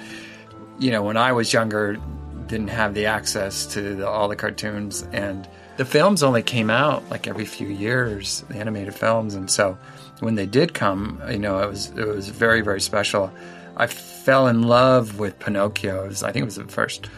You 0.81 0.91
know, 0.91 1.03
when 1.03 1.17
I 1.17 1.31
was 1.31 1.53
younger, 1.53 2.01
didn't 2.49 2.69
have 2.69 2.95
the 2.95 3.07
access 3.07 3.67
to 3.67 3.97
the, 3.97 4.09
all 4.09 4.29
the 4.29 4.37
cartoons, 4.37 5.07
and 5.13 5.49
the 5.77 5.85
films 5.85 6.23
only 6.23 6.43
came 6.43 6.71
out 6.71 7.09
like 7.11 7.27
every 7.29 7.45
few 7.45 7.69
years, 7.69 8.45
the 8.49 8.57
animated 8.57 8.95
films, 8.95 9.35
and 9.35 9.51
so 9.51 9.79
when 10.21 10.35
they 10.35 10.47
did 10.47 10.75
come, 10.75 11.23
you 11.31 11.39
know, 11.39 11.61
it 11.61 11.69
was 11.69 11.91
it 11.97 12.07
was 12.07 12.29
very 12.29 12.61
very 12.61 12.81
special. 12.81 13.31
I 13.77 13.87
fell 13.87 14.49
in 14.49 14.63
love 14.63 15.19
with 15.19 15.39
Pinocchio. 15.39 16.09
Was, 16.09 16.23
I 16.23 16.33
think 16.33 16.43
it 16.43 16.47
was 16.47 16.57
the 16.57 16.65
first 16.65 17.09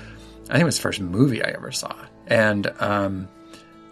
I 0.49 0.55
think 0.55 0.63
it 0.63 0.67
was 0.67 0.77
the 0.77 0.83
first 0.83 1.01
movie 1.01 1.43
I 1.43 1.51
ever 1.51 1.73
saw, 1.73 1.95
and 2.27 2.71
um, 2.81 3.29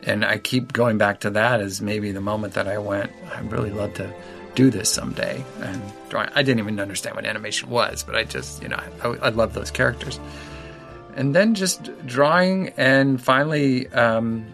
and 0.03 0.25
I 0.25 0.39
keep 0.39 0.73
going 0.73 0.99
back 0.99 1.21
to 1.21 1.31
that 1.31 1.61
as 1.61 1.81
maybe 1.81 2.13
the 2.13 2.21
moment 2.21 2.55
that 2.55 2.69
I 2.69 2.79
went. 2.79 3.13
I'd 3.35 3.51
really 3.51 3.71
love 3.71 3.95
to 3.95 4.13
do 4.55 4.71
this 4.71 4.91
someday. 4.91 5.45
And 5.61 5.81
I 6.13 6.43
didn't 6.43 6.59
even 6.59 6.81
understand 6.81 7.15
what 7.15 7.25
animation 7.25 7.71
was, 7.71 8.03
but 8.03 8.17
I 8.17 8.25
just 8.25 8.61
you 8.63 8.69
know 8.69 8.81
I, 9.03 9.09
I 9.09 9.29
love 9.29 9.55
those 9.55 9.71
characters. 9.71 10.19
And 11.19 11.35
then 11.35 11.55
just 11.55 11.91
drawing, 12.07 12.69
and 12.77 13.21
finally, 13.21 13.89
um, 13.89 14.47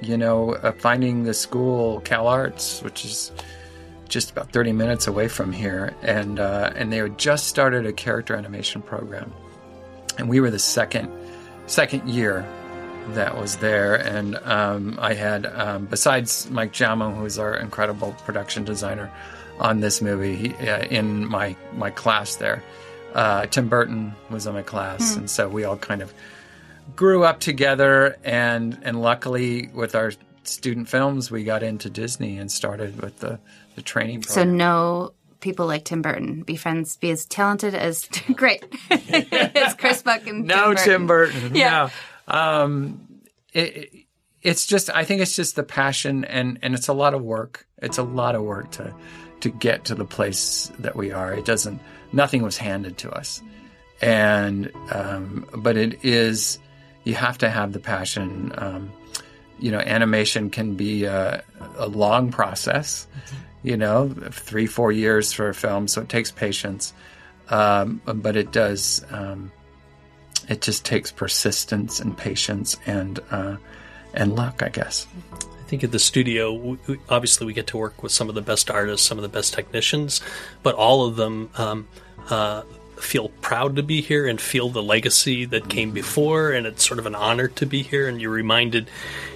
you 0.00 0.16
know, 0.16 0.54
uh, 0.54 0.72
finding 0.72 1.22
the 1.22 1.32
school 1.32 2.00
Cal 2.00 2.26
Arts, 2.26 2.82
which 2.82 3.04
is 3.04 3.30
just 4.08 4.32
about 4.32 4.50
30 4.52 4.72
minutes 4.72 5.06
away 5.06 5.28
from 5.28 5.52
here, 5.52 5.94
and 6.02 6.40
uh, 6.40 6.72
and 6.74 6.92
they 6.92 6.96
had 6.96 7.16
just 7.16 7.46
started 7.46 7.86
a 7.86 7.92
character 7.92 8.34
animation 8.34 8.82
program, 8.82 9.32
and 10.18 10.28
we 10.28 10.40
were 10.40 10.50
the 10.50 10.58
second 10.58 11.08
second 11.66 12.08
year 12.08 12.44
that 13.10 13.38
was 13.38 13.58
there, 13.58 13.94
and 13.94 14.34
um, 14.38 14.98
I 15.00 15.14
had 15.14 15.46
um, 15.46 15.86
besides 15.86 16.50
Mike 16.50 16.72
Giaimo, 16.72 17.16
who 17.16 17.24
is 17.24 17.38
our 17.38 17.54
incredible 17.54 18.16
production 18.24 18.64
designer 18.64 19.12
on 19.60 19.78
this 19.78 20.02
movie, 20.02 20.34
he, 20.34 20.54
uh, 20.68 20.82
in 20.86 21.24
my 21.24 21.54
my 21.74 21.90
class 21.90 22.34
there. 22.34 22.64
Uh, 23.14 23.46
Tim 23.46 23.68
Burton 23.68 24.14
was 24.30 24.46
in 24.46 24.54
my 24.54 24.62
class, 24.62 25.14
mm. 25.14 25.18
and 25.18 25.30
so 25.30 25.48
we 25.48 25.64
all 25.64 25.76
kind 25.76 26.02
of 26.02 26.12
grew 26.96 27.24
up 27.24 27.40
together. 27.40 28.16
And 28.24 28.78
and 28.82 29.00
luckily, 29.00 29.68
with 29.72 29.94
our 29.94 30.12
student 30.44 30.88
films, 30.88 31.30
we 31.30 31.44
got 31.44 31.62
into 31.62 31.90
Disney 31.90 32.38
and 32.38 32.50
started 32.50 33.00
with 33.00 33.18
the 33.18 33.38
the 33.74 33.82
training. 33.82 34.22
Program. 34.22 34.46
So 34.46 34.50
no 34.50 35.12
people 35.40 35.66
like 35.66 35.84
Tim 35.84 36.02
Burton. 36.02 36.42
Be 36.42 36.56
friends, 36.56 36.96
be 36.96 37.10
as 37.10 37.24
talented 37.26 37.74
as 37.74 38.08
great 38.34 38.64
as 38.90 39.74
Chris 39.74 40.02
Buck 40.02 40.26
and 40.26 40.46
no 40.46 40.74
Tim 40.74 41.06
Burton. 41.06 41.32
Tim 41.32 41.42
Burton. 41.42 41.56
yeah. 41.56 41.90
No. 42.28 42.34
Um, 42.34 43.08
it, 43.52 44.06
it's 44.42 44.66
just 44.66 44.90
I 44.90 45.04
think 45.04 45.20
it's 45.20 45.36
just 45.36 45.56
the 45.56 45.62
passion 45.62 46.24
and 46.24 46.58
and 46.62 46.74
it's 46.74 46.88
a 46.88 46.92
lot 46.92 47.14
of 47.14 47.22
work. 47.22 47.66
It's 47.78 47.98
a 47.98 48.02
lot 48.02 48.34
of 48.34 48.42
work 48.42 48.70
to 48.72 48.94
to 49.40 49.50
get 49.50 49.84
to 49.86 49.94
the 49.94 50.04
place 50.04 50.70
that 50.78 50.96
we 50.96 51.12
are. 51.12 51.32
It 51.32 51.44
doesn't. 51.44 51.80
Nothing 52.12 52.42
was 52.42 52.56
handed 52.56 52.98
to 52.98 53.10
us, 53.10 53.42
and 54.00 54.70
um, 54.90 55.46
but 55.56 55.76
it 55.76 56.04
is. 56.04 56.58
You 57.04 57.14
have 57.14 57.38
to 57.38 57.48
have 57.48 57.72
the 57.72 57.80
passion. 57.80 58.52
Um, 58.56 58.92
you 59.58 59.70
know, 59.70 59.78
animation 59.78 60.50
can 60.50 60.74
be 60.74 61.04
a, 61.04 61.44
a 61.76 61.86
long 61.86 62.30
process. 62.30 63.06
You 63.62 63.76
know, 63.76 64.08
three, 64.30 64.66
four 64.66 64.90
years 64.90 65.32
for 65.32 65.50
a 65.50 65.54
film. 65.54 65.86
So 65.86 66.00
it 66.00 66.08
takes 66.08 66.30
patience. 66.30 66.94
Um, 67.50 68.00
but 68.04 68.36
it 68.36 68.52
does, 68.52 69.04
um, 69.10 69.50
it 70.48 70.60
just 70.60 70.84
takes 70.84 71.10
persistence 71.10 71.98
and 71.98 72.16
patience 72.16 72.76
and, 72.86 73.18
uh, 73.30 73.56
and 74.14 74.36
luck, 74.36 74.62
I 74.62 74.68
guess. 74.68 75.06
Think 75.70 75.84
at 75.84 75.92
the 75.92 76.00
studio, 76.00 76.52
we, 76.52 76.98
obviously, 77.08 77.46
we 77.46 77.52
get 77.52 77.68
to 77.68 77.76
work 77.76 78.02
with 78.02 78.10
some 78.10 78.28
of 78.28 78.34
the 78.34 78.40
best 78.40 78.72
artists, 78.72 79.06
some 79.06 79.18
of 79.18 79.22
the 79.22 79.28
best 79.28 79.54
technicians, 79.54 80.20
but 80.64 80.74
all 80.74 81.06
of 81.06 81.14
them 81.14 81.48
um, 81.54 81.86
uh, 82.28 82.62
feel 82.96 83.28
proud 83.40 83.76
to 83.76 83.82
be 83.84 84.00
here 84.00 84.26
and 84.26 84.40
feel 84.40 84.68
the 84.68 84.82
legacy 84.82 85.44
that 85.44 85.68
came 85.68 85.92
before. 85.92 86.50
And 86.50 86.66
it's 86.66 86.84
sort 86.84 86.98
of 86.98 87.06
an 87.06 87.14
honor 87.14 87.46
to 87.46 87.66
be 87.66 87.84
here. 87.84 88.08
And 88.08 88.20
you're 88.20 88.32
reminded 88.32 88.90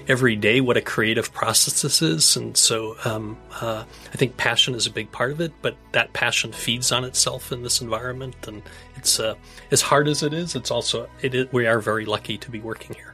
every 0.08 0.34
day 0.34 0.60
what 0.60 0.76
a 0.76 0.80
creative 0.80 1.32
process 1.32 1.82
this 1.82 2.02
is. 2.02 2.36
And 2.36 2.56
so 2.56 2.96
um, 3.04 3.38
uh, 3.60 3.84
I 4.12 4.16
think 4.16 4.36
passion 4.36 4.74
is 4.74 4.88
a 4.88 4.90
big 4.90 5.12
part 5.12 5.30
of 5.30 5.40
it, 5.40 5.52
but 5.62 5.76
that 5.92 6.14
passion 6.14 6.50
feeds 6.50 6.90
on 6.90 7.04
itself 7.04 7.52
in 7.52 7.62
this 7.62 7.80
environment. 7.80 8.34
And 8.48 8.60
it's 8.96 9.20
uh, 9.20 9.36
as 9.70 9.82
hard 9.82 10.08
as 10.08 10.24
it 10.24 10.34
is, 10.34 10.56
it's 10.56 10.72
also, 10.72 11.08
we 11.52 11.68
are 11.68 11.78
very 11.78 12.06
lucky 12.06 12.38
to 12.38 12.50
be 12.50 12.58
working 12.58 12.96
here. 12.96 13.13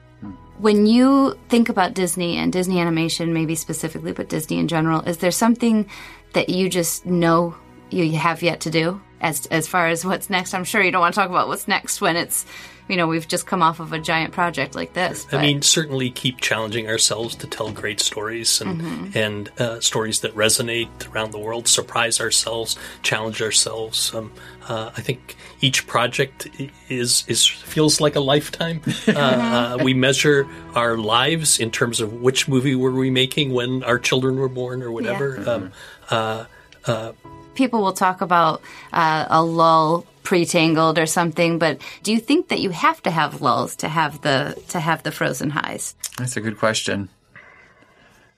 When 0.61 0.87
you 0.87 1.39
think 1.49 1.71
about 1.71 1.95
Disney 1.95 2.37
and 2.37 2.53
Disney 2.53 2.81
animation, 2.81 3.33
maybe 3.33 3.55
specifically, 3.55 4.13
but 4.13 4.29
Disney 4.29 4.59
in 4.59 4.69
general, 4.69 5.01
is 5.03 5.17
there 5.17 5.31
something 5.31 5.89
that 6.35 6.51
you 6.51 6.69
just 6.69 7.07
know 7.07 7.55
you 7.89 8.13
have 8.13 8.43
yet 8.43 8.61
to 8.61 8.71
do 8.71 9.01
as 9.23 9.47
as 9.47 9.67
far 9.67 9.89
as 9.89 10.05
what's 10.05 10.29
next? 10.29 10.53
I'm 10.53 10.65
sure 10.65 10.83
you 10.83 10.91
don't 10.91 11.01
want 11.01 11.15
to 11.15 11.21
talk 11.21 11.31
about 11.31 11.49
what's 11.49 11.67
next 11.67 12.03
when 12.03 12.15
it's 12.15 12.45
you 12.91 12.97
know, 12.97 13.07
we've 13.07 13.29
just 13.29 13.47
come 13.47 13.63
off 13.63 13.79
of 13.79 13.93
a 13.93 13.99
giant 14.01 14.33
project 14.33 14.75
like 14.75 14.95
this. 14.95 15.25
But. 15.31 15.39
I 15.39 15.43
mean, 15.43 15.63
certainly 15.63 16.11
keep 16.11 16.41
challenging 16.41 16.89
ourselves 16.89 17.37
to 17.37 17.47
tell 17.47 17.71
great 17.71 18.01
stories 18.01 18.61
and 18.61 18.81
mm-hmm. 18.81 19.19
and 19.19 19.51
uh, 19.61 19.81
stories 19.81 20.21
that 20.21 20.35
resonate 20.35 20.91
around 21.15 21.31
the 21.31 21.39
world. 21.39 21.69
Surprise 21.69 22.21
ourselves, 22.21 22.77
challenge 23.03 23.41
ourselves. 23.41 24.13
Um, 24.13 24.33
uh, 24.69 24.91
I 24.97 25.01
think 25.03 25.37
each 25.61 25.87
project 25.87 26.49
is 26.89 27.25
is 27.29 27.47
feels 27.47 28.01
like 28.01 28.17
a 28.17 28.21
lifetime. 28.21 28.83
Uh, 29.11 29.77
uh, 29.79 29.79
we 29.83 29.93
measure 29.93 30.47
our 30.75 30.97
lives 30.97 31.59
in 31.59 31.71
terms 31.71 32.01
of 32.01 32.13
which 32.13 32.49
movie 32.49 32.75
were 32.75 32.93
we 32.93 33.11
making 33.11 33.53
when 33.53 33.83
our 33.83 33.99
children 33.99 34.37
were 34.37 34.49
born 34.49 34.83
or 34.83 34.93
whatever. 34.93 35.37
Yeah. 35.37 35.53
Um, 35.53 35.73
uh, 36.11 36.45
uh, 36.87 37.13
People 37.55 37.83
will 37.83 37.93
talk 37.93 38.21
about 38.21 38.63
a 38.93 39.43
lull 39.43 40.07
pre-tangled 40.23 40.99
or 40.99 41.07
something. 41.07 41.59
But 41.59 41.81
do 42.03 42.13
you 42.13 42.21
think 42.21 42.49
that 42.49 42.61
you 42.61 42.71
have 42.71 43.03
to 43.03 43.11
have 43.11 43.43
lulls 43.43 43.77
to 43.77 43.89
have 43.89 44.23
the 44.23 44.61
to 44.69 44.81
have 44.81 45.03
the 45.03 45.13
frozen 45.13 45.51
highs? 45.51 45.95
That's 46.19 46.37
a 46.37 46.41
good 46.41 46.59
question. 46.59 47.09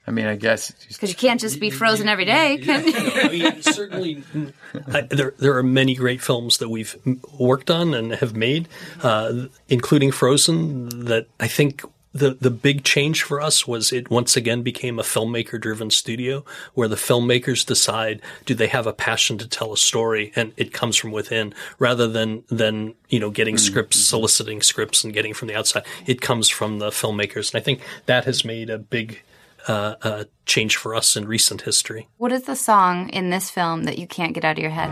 I 0.04 0.10
mean, 0.10 0.26
I 0.26 0.34
guess 0.34 0.72
because 0.88 1.10
you 1.10 1.16
can't 1.16 1.40
just 1.40 1.60
be 1.60 1.70
frozen 1.70 2.08
every 2.08 2.24
day. 2.24 2.58
Can 2.58 3.32
yeah, 3.32 3.60
certainly, 3.60 4.24
I, 4.92 5.02
there 5.02 5.32
there 5.38 5.56
are 5.56 5.62
many 5.62 5.94
great 5.94 6.20
films 6.20 6.58
that 6.58 6.68
we've 6.68 6.96
worked 7.38 7.70
on 7.70 7.94
and 7.94 8.12
have 8.12 8.34
made, 8.34 8.68
uh, 9.02 9.46
including 9.68 10.10
Frozen. 10.10 11.04
That 11.04 11.28
I 11.38 11.46
think 11.46 11.84
the 12.12 12.30
the 12.40 12.50
big 12.50 12.84
change 12.84 13.22
for 13.22 13.40
us 13.40 13.66
was 13.66 13.92
it 13.92 14.10
once 14.10 14.36
again 14.36 14.62
became 14.62 14.98
a 14.98 15.02
filmmaker 15.02 15.60
driven 15.60 15.90
studio 15.90 16.44
where 16.74 16.88
the 16.88 16.96
filmmakers 16.96 17.64
decide 17.64 18.20
do 18.44 18.54
they 18.54 18.66
have 18.66 18.86
a 18.86 18.92
passion 18.92 19.38
to 19.38 19.48
tell 19.48 19.72
a 19.72 19.76
story 19.76 20.32
and 20.36 20.52
it 20.56 20.72
comes 20.72 20.96
from 20.96 21.10
within 21.10 21.54
rather 21.78 22.06
than 22.06 22.44
than 22.48 22.94
you 23.08 23.18
know 23.18 23.30
getting 23.30 23.54
mm-hmm. 23.54 23.72
scripts 23.72 23.98
soliciting 23.98 24.60
scripts 24.60 25.04
and 25.04 25.12
getting 25.12 25.34
from 25.34 25.48
the 25.48 25.54
outside 25.54 25.84
it 26.06 26.20
comes 26.20 26.48
from 26.48 26.78
the 26.78 26.90
filmmakers 26.90 27.52
and 27.52 27.60
I 27.60 27.64
think 27.64 27.80
that 28.06 28.24
has 28.24 28.44
made 28.44 28.70
a 28.70 28.78
big 28.78 29.22
uh, 29.68 29.94
uh, 30.02 30.24
change 30.44 30.76
for 30.76 30.92
us 30.92 31.16
in 31.16 31.26
recent 31.26 31.62
history. 31.62 32.08
What 32.18 32.32
is 32.32 32.44
the 32.44 32.56
song 32.56 33.08
in 33.10 33.30
this 33.30 33.48
film 33.48 33.84
that 33.84 33.96
you 33.96 34.08
can't 34.08 34.34
get 34.34 34.44
out 34.44 34.58
of 34.58 34.62
your 34.62 34.72
head 34.72 34.90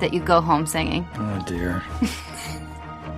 that 0.00 0.12
you 0.12 0.20
go 0.20 0.40
home 0.40 0.66
singing? 0.66 1.06
Oh 1.14 1.44
dear. 1.46 1.84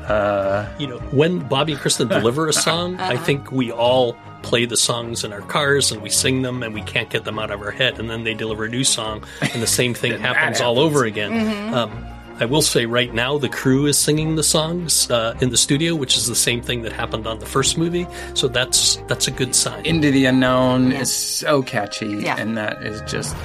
Uh, 0.07 0.69
you 0.79 0.87
know, 0.87 0.99
when 1.11 1.39
Bobby 1.41 1.73
and 1.73 1.81
Kristen 1.81 2.09
deliver 2.09 2.49
a 2.49 2.53
song, 2.53 2.95
uh-huh. 2.97 3.13
I 3.13 3.17
think 3.17 3.53
we 3.53 3.71
all 3.71 4.17
play 4.43 4.65
the 4.65 4.77
songs 4.77 5.25
in 5.25 5.33
our 5.33 5.43
cars 5.43 5.93
and 5.93 6.03
we 6.03 6.11
sing 6.11 6.43
them 6.43 6.63
and 6.63 6.75
we 6.75 6.83
can't 6.83 7.11
get 7.11 7.25
them 7.25 7.39
out 7.39 7.51
of 7.51 7.61
our 7.61 7.71
head. 7.71 7.99
And 7.99 8.09
then 8.09 8.25
they 8.25 8.35
deliver 8.35 8.65
a 8.65 8.69
new 8.69 8.85
song 8.85 9.25
and 9.41 9.63
the 9.63 9.67
same 9.67 9.95
thing 9.95 10.13
happens, 10.21 10.37
happens, 10.37 10.61
all 10.61 10.79
over 10.79 11.05
again. 11.05 11.33
Mm-hmm. 11.33 11.75
Um, 11.75 12.07
I 12.41 12.47
will 12.47 12.63
say 12.63 12.87
right 12.87 13.13
now 13.13 13.37
the 13.37 13.51
crew 13.51 13.85
is 13.85 13.99
singing 13.99 14.37
the 14.37 14.43
songs 14.43 15.11
uh, 15.11 15.37
in 15.43 15.51
the 15.51 15.59
studio, 15.59 15.95
which 15.95 16.17
is 16.17 16.27
the 16.27 16.35
same 16.35 16.63
thing 16.63 16.83
that 16.83 16.93
happened 16.93 17.27
on 17.27 17.39
the 17.39 17.45
first 17.45 17.77
movie. 17.77 18.07
So 18.33 18.49
that's 18.49 18.97
that's 19.09 19.29
a 19.29 19.31
good 19.31 19.55
sign. 19.55 19.85
Into 19.85 20.11
the 20.11 20.25
Unknown 20.25 20.91
yeah. 20.91 21.01
is 21.01 21.15
so 21.15 21.63
catchy, 21.63 22.07
yeah. 22.07 22.37
and 22.39 22.57
that 22.57 22.83
is 22.83 23.03
just 23.03 23.37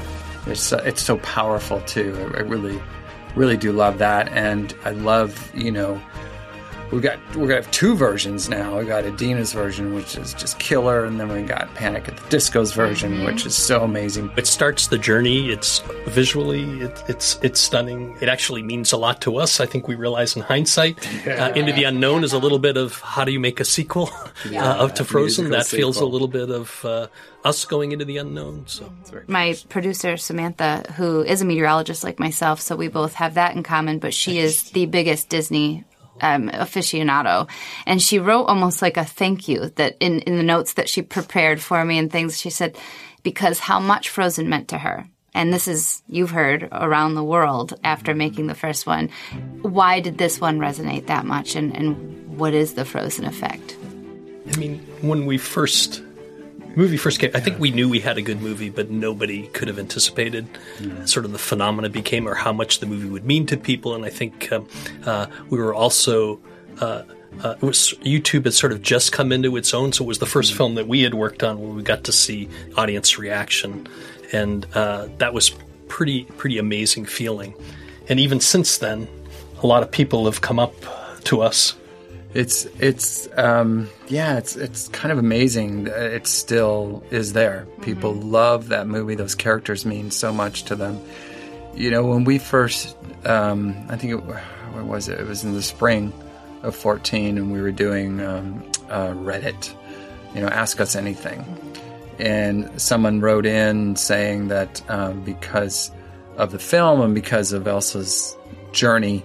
it's 0.47 0.71
it's 0.71 1.01
so 1.01 1.17
powerful 1.17 1.81
too. 1.81 2.15
I, 2.33 2.37
I 2.37 2.41
really 2.43 2.81
really 3.35 3.57
do 3.57 3.73
love 3.73 3.97
that, 3.97 4.29
and 4.29 4.73
I 4.85 4.91
love 4.91 5.51
you 5.53 5.71
know 5.71 6.01
we 6.95 7.01
got 7.01 7.19
we're 7.35 7.47
gonna 7.47 7.55
have 7.61 7.69
two 7.71 7.95
versions 7.95 8.47
now. 8.49 8.79
We 8.79 8.85
got 8.85 9.03
Idina's 9.05 9.53
version, 9.53 9.93
which 9.93 10.15
is 10.17 10.33
just 10.33 10.57
killer, 10.59 11.05
and 11.05 11.19
then 11.19 11.29
we 11.29 11.41
got 11.43 11.73
Panic 11.75 12.07
at 12.07 12.17
the 12.17 12.29
Disco's 12.29 12.71
version, 12.73 13.13
Mm-hmm. 13.15 13.25
which 13.25 13.45
is 13.45 13.55
so 13.55 13.83
amazing. 13.83 14.31
It 14.37 14.47
starts 14.47 14.87
the 14.87 14.97
journey. 14.97 15.49
It's 15.51 15.79
visually, 16.07 16.81
it, 16.81 17.03
it's 17.07 17.37
it's 17.43 17.59
stunning. 17.59 18.15
It 18.21 18.29
actually 18.29 18.63
means 18.63 18.93
a 18.93 18.97
lot 18.97 19.21
to 19.21 19.37
us. 19.37 19.59
I 19.59 19.65
think 19.65 19.87
we 19.87 19.95
realize 19.95 20.35
in 20.35 20.41
hindsight. 20.41 20.95
Uh, 21.35 21.51
Into 21.55 21.73
the 21.73 21.83
Unknown 21.83 22.23
is 22.23 22.33
a 22.33 22.37
little 22.39 22.59
bit 22.59 22.77
of 22.77 22.99
how 23.01 23.25
do 23.25 23.31
you 23.31 23.39
make 23.39 23.59
a 23.59 23.65
sequel 23.65 24.09
uh, 24.53 24.57
of 24.79 24.93
to 24.93 25.03
Frozen. 25.03 25.45
musical 25.49 25.57
That 25.57 25.67
feels 25.67 25.97
a 25.99 26.05
little 26.05 26.27
bit 26.27 26.49
of 26.49 26.85
uh, 26.85 27.07
us 27.43 27.65
going 27.65 27.91
into 27.91 28.05
the 28.05 28.17
unknown. 28.17 28.63
So 28.67 28.91
my 29.27 29.55
producer 29.69 30.17
Samantha, 30.17 30.85
who 30.95 31.23
is 31.23 31.41
a 31.41 31.45
meteorologist 31.45 32.03
like 32.03 32.19
myself, 32.19 32.61
so 32.61 32.75
we 32.75 32.87
both 32.87 33.13
have 33.15 33.33
that 33.33 33.55
in 33.55 33.63
common. 33.63 33.99
But 33.99 34.13
she 34.13 34.37
is 34.37 34.69
the 34.71 34.85
biggest 34.85 35.29
Disney 35.29 35.83
um, 36.21 36.49
aficionado, 36.49 37.49
and 37.85 38.01
she 38.01 38.19
wrote 38.19 38.45
almost 38.45 38.81
like 38.81 38.97
a 38.97 39.05
thank 39.05 39.47
you 39.47 39.69
that 39.75 39.95
in 39.99 40.19
in 40.21 40.37
the 40.37 40.43
notes 40.43 40.73
that 40.73 40.89
she 40.89 41.01
prepared 41.01 41.61
for 41.61 41.83
me 41.83 41.97
and 41.97 42.11
things. 42.11 42.39
She 42.39 42.49
said 42.49 42.77
because 43.25 43.59
how 43.59 43.79
much 43.79 44.07
Frozen 44.07 44.47
meant 44.47 44.69
to 44.69 44.77
her. 44.77 45.09
And 45.33 45.51
this 45.51 45.67
is, 45.67 46.01
you've 46.07 46.31
heard 46.31 46.69
around 46.71 47.15
the 47.15 47.23
world 47.23 47.73
after 47.83 48.15
making 48.15 48.47
the 48.47 48.55
first 48.55 48.87
one. 48.87 49.09
Why 49.63 49.99
did 49.99 50.17
this 50.17 50.39
one 50.39 50.59
resonate 50.59 51.07
that 51.07 51.25
much? 51.25 51.57
And, 51.57 51.75
and 51.75 52.37
what 52.37 52.53
is 52.53 52.75
the 52.75 52.85
Frozen 52.85 53.25
effect? 53.25 53.75
I 54.53 54.57
mean, 54.57 54.79
when 55.01 55.25
we 55.25 55.37
first 55.37 56.01
movie 56.75 56.97
first 56.97 57.19
came, 57.19 57.31
I 57.33 57.39
think 57.39 57.59
we 57.59 57.71
knew 57.71 57.89
we 57.89 57.99
had 57.99 58.17
a 58.17 58.21
good 58.21 58.41
movie, 58.41 58.69
but 58.69 58.89
nobody 58.89 59.47
could 59.47 59.67
have 59.67 59.79
anticipated 59.79 60.47
sort 61.05 61.25
of 61.25 61.31
the 61.31 61.37
phenomena 61.37 61.89
became 61.89 62.27
or 62.27 62.35
how 62.35 62.53
much 62.53 62.79
the 62.79 62.85
movie 62.85 63.09
would 63.09 63.25
mean 63.25 63.45
to 63.47 63.57
people. 63.57 63.95
And 63.95 64.05
I 64.05 64.09
think 64.09 64.51
um, 64.51 64.67
uh, 65.05 65.27
we 65.49 65.57
were 65.57 65.73
also. 65.73 66.39
Uh, 66.79 67.03
uh, 67.43 67.55
it 67.61 67.61
was, 67.61 67.93
YouTube 68.01 68.45
had 68.45 68.53
sort 68.53 68.71
of 68.71 68.81
just 68.81 69.11
come 69.11 69.33
into 69.33 69.57
its 69.57 69.73
own, 69.73 69.91
so 69.91 70.05
it 70.05 70.07
was 70.07 70.19
the 70.19 70.25
first 70.25 70.53
film 70.53 70.75
that 70.75 70.87
we 70.87 71.01
had 71.01 71.13
worked 71.13 71.43
on 71.43 71.59
where 71.59 71.69
we 71.69 71.83
got 71.83 72.05
to 72.05 72.13
see 72.13 72.47
audience 72.77 73.17
reaction, 73.17 73.89
and 74.31 74.65
uh, 74.73 75.09
that 75.17 75.33
was 75.33 75.51
pretty 75.89 76.23
pretty 76.37 76.57
amazing 76.57 77.05
feeling. 77.05 77.53
And 78.07 78.21
even 78.21 78.39
since 78.39 78.77
then, 78.77 79.09
a 79.61 79.67
lot 79.67 79.83
of 79.83 79.91
people 79.91 80.25
have 80.25 80.39
come 80.39 80.59
up 80.59 80.73
to 81.25 81.41
us 81.41 81.75
It's 82.35 82.65
it's 82.81 83.29
um, 83.37 83.89
yeah, 84.09 84.37
it's 84.37 84.57
it's 84.57 84.89
kind 84.89 85.13
of 85.13 85.17
amazing. 85.17 85.85
that 85.85 86.11
It 86.11 86.27
still 86.27 87.01
is 87.09 87.31
there. 87.31 87.65
People 87.81 88.13
love 88.13 88.67
that 88.67 88.87
movie. 88.87 89.15
Those 89.15 89.35
characters 89.35 89.85
mean 89.85 90.11
so 90.11 90.33
much 90.33 90.63
to 90.63 90.75
them. 90.75 90.99
You 91.75 91.91
know, 91.91 92.03
when 92.05 92.25
we 92.25 92.37
first, 92.37 92.97
um, 93.25 93.73
I 93.87 93.95
think 93.95 94.11
it, 94.11 94.17
where 94.17 94.83
was 94.83 95.07
it? 95.07 95.17
It 95.17 95.25
was 95.25 95.45
in 95.45 95.53
the 95.53 95.63
spring 95.63 96.11
of 96.61 96.75
fourteen, 96.75 97.37
and 97.37 97.53
we 97.53 97.61
were 97.61 97.71
doing 97.71 98.19
um, 98.19 98.69
uh, 98.89 99.11
Reddit. 99.11 99.73
You 100.35 100.41
know, 100.41 100.49
ask 100.49 100.81
us 100.81 100.97
anything, 100.97 101.45
and 102.19 102.69
someone 102.81 103.21
wrote 103.21 103.45
in 103.45 103.95
saying 103.95 104.49
that 104.49 104.81
um, 104.91 105.21
because 105.21 105.89
of 106.35 106.51
the 106.51 106.59
film 106.59 106.99
and 106.99 107.15
because 107.15 107.53
of 107.53 107.65
Elsa's 107.65 108.35
journey 108.73 109.23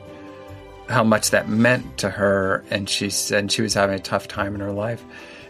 how 0.91 1.05
much 1.05 1.31
that 1.31 1.49
meant 1.49 1.99
to 1.99 2.11
her 2.11 2.65
and 2.71 2.89
she 2.89 3.11
said 3.11 3.51
she 3.51 3.63
was 3.63 3.75
having 3.75 3.97
a 3.97 4.01
tough 4.01 4.29
time 4.29 4.55
in 4.55 4.61
her 4.61 4.73
life. 4.73 5.05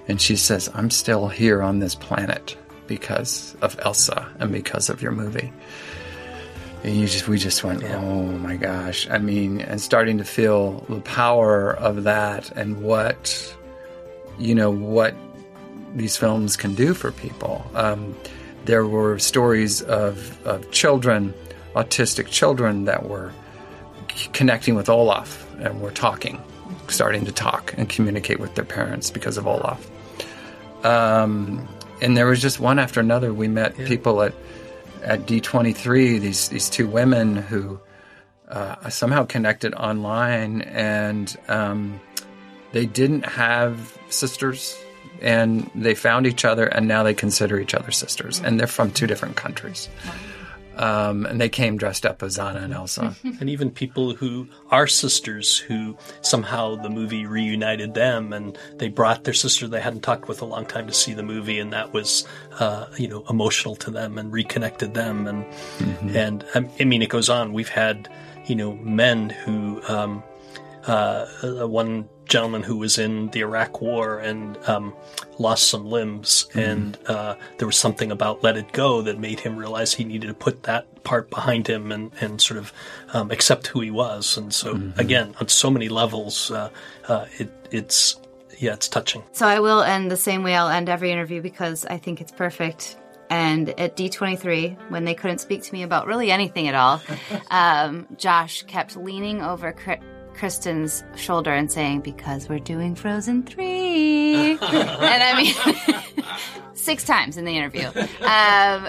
And 0.08 0.20
she 0.20 0.36
says 0.36 0.70
i'm 0.74 0.90
still 0.90 1.28
here 1.28 1.62
on 1.62 1.78
this 1.78 1.94
planet 1.94 2.56
because 2.86 3.56
of 3.62 3.78
elsa 3.82 4.28
and 4.38 4.52
because 4.52 4.90
of 4.90 5.02
your 5.02 5.12
movie. 5.12 5.52
And 6.82 6.96
you 6.96 7.06
just 7.06 7.28
we 7.28 7.38
just 7.38 7.64
went 7.64 7.82
oh 7.84 8.24
my 8.24 8.56
gosh. 8.56 9.08
I 9.08 9.18
mean 9.18 9.60
and 9.60 9.80
starting 9.80 10.18
to 10.18 10.24
feel 10.24 10.84
the 10.88 11.00
power 11.00 11.72
of 11.74 12.04
that 12.04 12.50
and 12.52 12.82
what 12.82 13.56
you 14.38 14.54
know 14.54 14.70
what 14.70 15.14
these 15.94 16.16
films 16.16 16.56
can 16.56 16.74
do 16.74 16.94
for 16.94 17.10
people. 17.12 17.68
Um, 17.74 18.16
there 18.64 18.86
were 18.86 19.18
stories 19.18 19.82
of, 19.82 20.46
of 20.46 20.70
children 20.70 21.34
autistic 21.74 22.26
children 22.26 22.84
that 22.84 23.08
were 23.08 23.32
connecting 24.32 24.74
with 24.74 24.88
Olaf 24.88 25.46
and 25.60 25.80
were 25.80 25.90
talking, 25.90 26.40
starting 26.88 27.24
to 27.24 27.32
talk 27.32 27.74
and 27.76 27.88
communicate 27.88 28.40
with 28.40 28.54
their 28.54 28.64
parents 28.64 29.10
because 29.10 29.36
of 29.36 29.46
Olaf. 29.46 29.90
Um, 30.84 31.68
and 32.00 32.16
there 32.16 32.26
was 32.26 32.40
just 32.40 32.60
one 32.60 32.78
after 32.78 33.00
another. 33.00 33.32
We 33.32 33.48
met 33.48 33.76
people 33.76 34.22
at 34.22 34.34
at 35.02 35.20
D23. 35.26 36.20
These 36.20 36.48
these 36.48 36.70
two 36.70 36.86
women 36.86 37.36
who 37.36 37.80
uh, 38.48 38.88
somehow 38.88 39.24
connected 39.24 39.74
online, 39.74 40.62
and 40.62 41.36
um, 41.48 42.00
they 42.72 42.86
didn't 42.86 43.24
have 43.24 43.96
sisters, 44.08 44.76
and 45.20 45.70
they 45.74 45.94
found 45.94 46.26
each 46.26 46.44
other, 46.44 46.66
and 46.66 46.88
now 46.88 47.02
they 47.02 47.14
consider 47.14 47.60
each 47.60 47.74
other 47.74 47.90
sisters, 47.90 48.40
and 48.40 48.58
they're 48.58 48.66
from 48.66 48.90
two 48.90 49.06
different 49.06 49.36
countries. 49.36 49.88
Um, 50.76 51.26
and 51.26 51.40
they 51.40 51.48
came 51.48 51.76
dressed 51.76 52.06
up 52.06 52.22
as 52.22 52.38
Anna 52.38 52.60
and 52.60 52.72
Elsa. 52.72 53.14
and 53.40 53.50
even 53.50 53.70
people 53.70 54.14
who 54.14 54.48
are 54.70 54.86
sisters 54.86 55.58
who 55.58 55.96
somehow 56.22 56.76
the 56.76 56.88
movie 56.88 57.26
reunited 57.26 57.94
them 57.94 58.32
and 58.32 58.56
they 58.76 58.88
brought 58.88 59.24
their 59.24 59.34
sister 59.34 59.68
they 59.68 59.80
hadn't 59.80 60.02
talked 60.02 60.28
with 60.28 60.40
a 60.42 60.44
long 60.44 60.64
time 60.64 60.86
to 60.86 60.92
see 60.92 61.12
the 61.12 61.22
movie 61.22 61.58
and 61.58 61.72
that 61.72 61.92
was 61.92 62.26
uh, 62.60 62.86
you 62.96 63.08
know 63.08 63.24
emotional 63.28 63.74
to 63.76 63.90
them 63.90 64.16
and 64.18 64.32
reconnected 64.32 64.94
them 64.94 65.26
and 65.26 65.44
and 66.16 66.44
um, 66.54 66.68
I 66.78 66.84
mean 66.84 67.02
it 67.02 67.08
goes 67.08 67.28
on 67.28 67.52
we've 67.52 67.68
had 67.68 68.08
you 68.46 68.54
know 68.54 68.74
men 68.76 69.30
who 69.30 69.82
um, 69.88 70.22
uh, 70.86 71.26
uh, 71.42 71.68
one 71.68 72.08
gentleman 72.26 72.62
who 72.62 72.76
was 72.76 72.98
in 72.98 73.28
the 73.30 73.40
Iraq 73.40 73.80
War 73.80 74.18
and 74.18 74.56
um, 74.68 74.94
lost 75.38 75.68
some 75.68 75.84
limbs, 75.84 76.46
and 76.54 76.96
uh, 77.06 77.34
there 77.58 77.66
was 77.66 77.76
something 77.76 78.10
about 78.10 78.42
"Let 78.42 78.56
It 78.56 78.72
Go" 78.72 79.02
that 79.02 79.18
made 79.18 79.40
him 79.40 79.56
realize 79.56 79.92
he 79.92 80.04
needed 80.04 80.28
to 80.28 80.34
put 80.34 80.62
that 80.64 81.02
part 81.04 81.30
behind 81.30 81.66
him 81.66 81.92
and 81.92 82.12
and 82.20 82.40
sort 82.40 82.58
of 82.58 82.72
um, 83.12 83.30
accept 83.30 83.66
who 83.66 83.80
he 83.80 83.90
was. 83.90 84.36
And 84.36 84.54
so, 84.54 84.80
again, 84.96 85.34
on 85.40 85.48
so 85.48 85.70
many 85.70 85.88
levels, 85.88 86.50
uh, 86.50 86.70
uh, 87.08 87.26
it 87.38 87.50
it's 87.70 88.16
yeah, 88.58 88.74
it's 88.74 88.88
touching. 88.88 89.22
So 89.32 89.46
I 89.46 89.60
will 89.60 89.82
end 89.82 90.10
the 90.10 90.16
same 90.16 90.42
way 90.42 90.54
I'll 90.54 90.68
end 90.68 90.88
every 90.88 91.10
interview 91.10 91.42
because 91.42 91.84
I 91.86 91.98
think 91.98 92.20
it's 92.20 92.32
perfect. 92.32 92.96
And 93.30 93.68
at 93.78 93.96
D23, 93.96 94.90
when 94.90 95.04
they 95.04 95.14
couldn't 95.14 95.38
speak 95.38 95.62
to 95.62 95.72
me 95.72 95.84
about 95.84 96.08
really 96.08 96.32
anything 96.32 96.66
at 96.66 96.74
all, 96.74 97.00
um, 97.50 98.08
Josh 98.16 98.62
kept 98.64 98.96
leaning 98.96 99.40
over 99.40 99.72
Kri- 99.72 100.00
Kristen's 100.34 101.02
shoulder 101.16 101.52
and 101.52 101.70
saying, 101.70 102.00
Because 102.00 102.48
we're 102.48 102.58
doing 102.58 102.94
Frozen 102.94 103.44
3. 103.44 104.52
and 104.52 104.58
I 104.62 105.34
mean, 105.36 105.94
six 106.74 107.04
times 107.04 107.36
in 107.36 107.44
the 107.44 107.56
interview. 107.56 107.86
Um, 108.22 108.88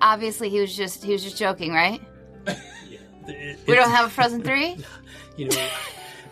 obviously, 0.00 0.48
he 0.50 0.60
was 0.60 0.76
just 0.76 1.02
he 1.04 1.12
was 1.12 1.22
just 1.22 1.36
joking, 1.38 1.72
right? 1.72 2.00
We 3.66 3.74
don't 3.74 3.90
have 3.90 4.06
a 4.06 4.10
Frozen 4.10 4.42
3? 4.42 4.76
you 5.36 5.48
know, 5.48 5.68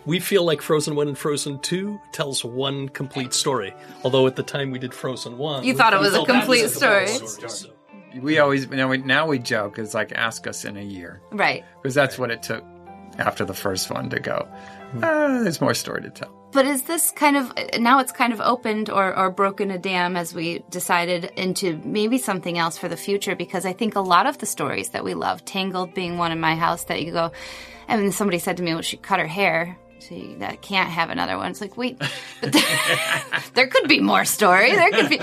we 0.06 0.18
feel 0.20 0.44
like 0.44 0.62
Frozen 0.62 0.94
1 0.96 1.08
and 1.08 1.18
Frozen 1.18 1.58
2 1.60 2.00
tells 2.12 2.42
one 2.44 2.88
complete 2.88 3.34
story. 3.34 3.74
Although 4.02 4.26
at 4.26 4.36
the 4.36 4.42
time 4.42 4.70
we 4.70 4.78
did 4.78 4.94
Frozen 4.94 5.36
1, 5.36 5.64
You 5.64 5.74
thought 5.74 5.92
it 5.92 6.00
was 6.00 6.10
a 6.10 6.12
felt 6.16 6.28
that 6.28 6.32
complete 6.40 6.68
story. 6.70 7.06
so- 7.08 7.70
we 8.22 8.38
always 8.38 8.64
you 8.64 8.76
know, 8.76 8.88
we, 8.88 8.96
now 8.96 9.26
we 9.26 9.38
joke 9.38 9.78
it's 9.78 9.92
like 9.92 10.10
ask 10.12 10.46
us 10.46 10.64
in 10.64 10.78
a 10.78 10.82
year 10.82 11.20
Right. 11.32 11.66
because 11.82 11.94
that's 11.94 12.18
what 12.18 12.30
it 12.30 12.42
took 12.42 12.64
after 13.18 13.44
the 13.44 13.54
first 13.54 13.90
one 13.90 14.10
to 14.10 14.20
go. 14.20 14.46
"Ah, 15.02 15.40
there's 15.42 15.60
more 15.60 15.74
story 15.74 16.02
to 16.02 16.10
tell. 16.10 16.30
But 16.52 16.64
is 16.66 16.82
this 16.82 17.10
kind 17.10 17.36
of 17.36 17.52
now 17.78 17.98
it's 17.98 18.12
kind 18.12 18.32
of 18.32 18.40
opened 18.40 18.88
or, 18.88 19.14
or 19.16 19.30
broken 19.30 19.70
a 19.70 19.78
dam 19.78 20.16
as 20.16 20.34
we 20.34 20.64
decided 20.70 21.24
into 21.36 21.78
maybe 21.84 22.18
something 22.18 22.56
else 22.56 22.78
for 22.78 22.88
the 22.88 22.96
future? 22.96 23.34
Because 23.36 23.66
I 23.66 23.72
think 23.74 23.94
a 23.96 24.00
lot 24.00 24.26
of 24.26 24.38
the 24.38 24.46
stories 24.46 24.90
that 24.90 25.04
we 25.04 25.14
love, 25.14 25.44
Tangled 25.44 25.92
being 25.92 26.16
one 26.18 26.32
in 26.32 26.40
my 26.40 26.54
house, 26.54 26.84
that 26.84 27.02
you 27.02 27.12
go, 27.12 27.32
I 27.88 27.96
mean, 27.96 28.10
somebody 28.12 28.38
said 28.38 28.56
to 28.56 28.62
me, 28.62 28.72
well, 28.72 28.82
she 28.82 28.96
cut 28.96 29.18
her 29.20 29.26
hair. 29.26 29.76
So 29.98 30.14
you, 30.14 30.38
that 30.38 30.62
can't 30.62 30.88
have 30.88 31.10
another 31.10 31.36
one. 31.36 31.50
It's 31.50 31.60
like, 31.60 31.76
wait, 31.76 31.98
but 32.40 32.52
there, 32.52 32.62
there 33.54 33.66
could 33.66 33.88
be 33.88 33.98
more 34.00 34.24
story. 34.24 34.70
There 34.70 34.90
could 34.92 35.08
be, 35.10 35.18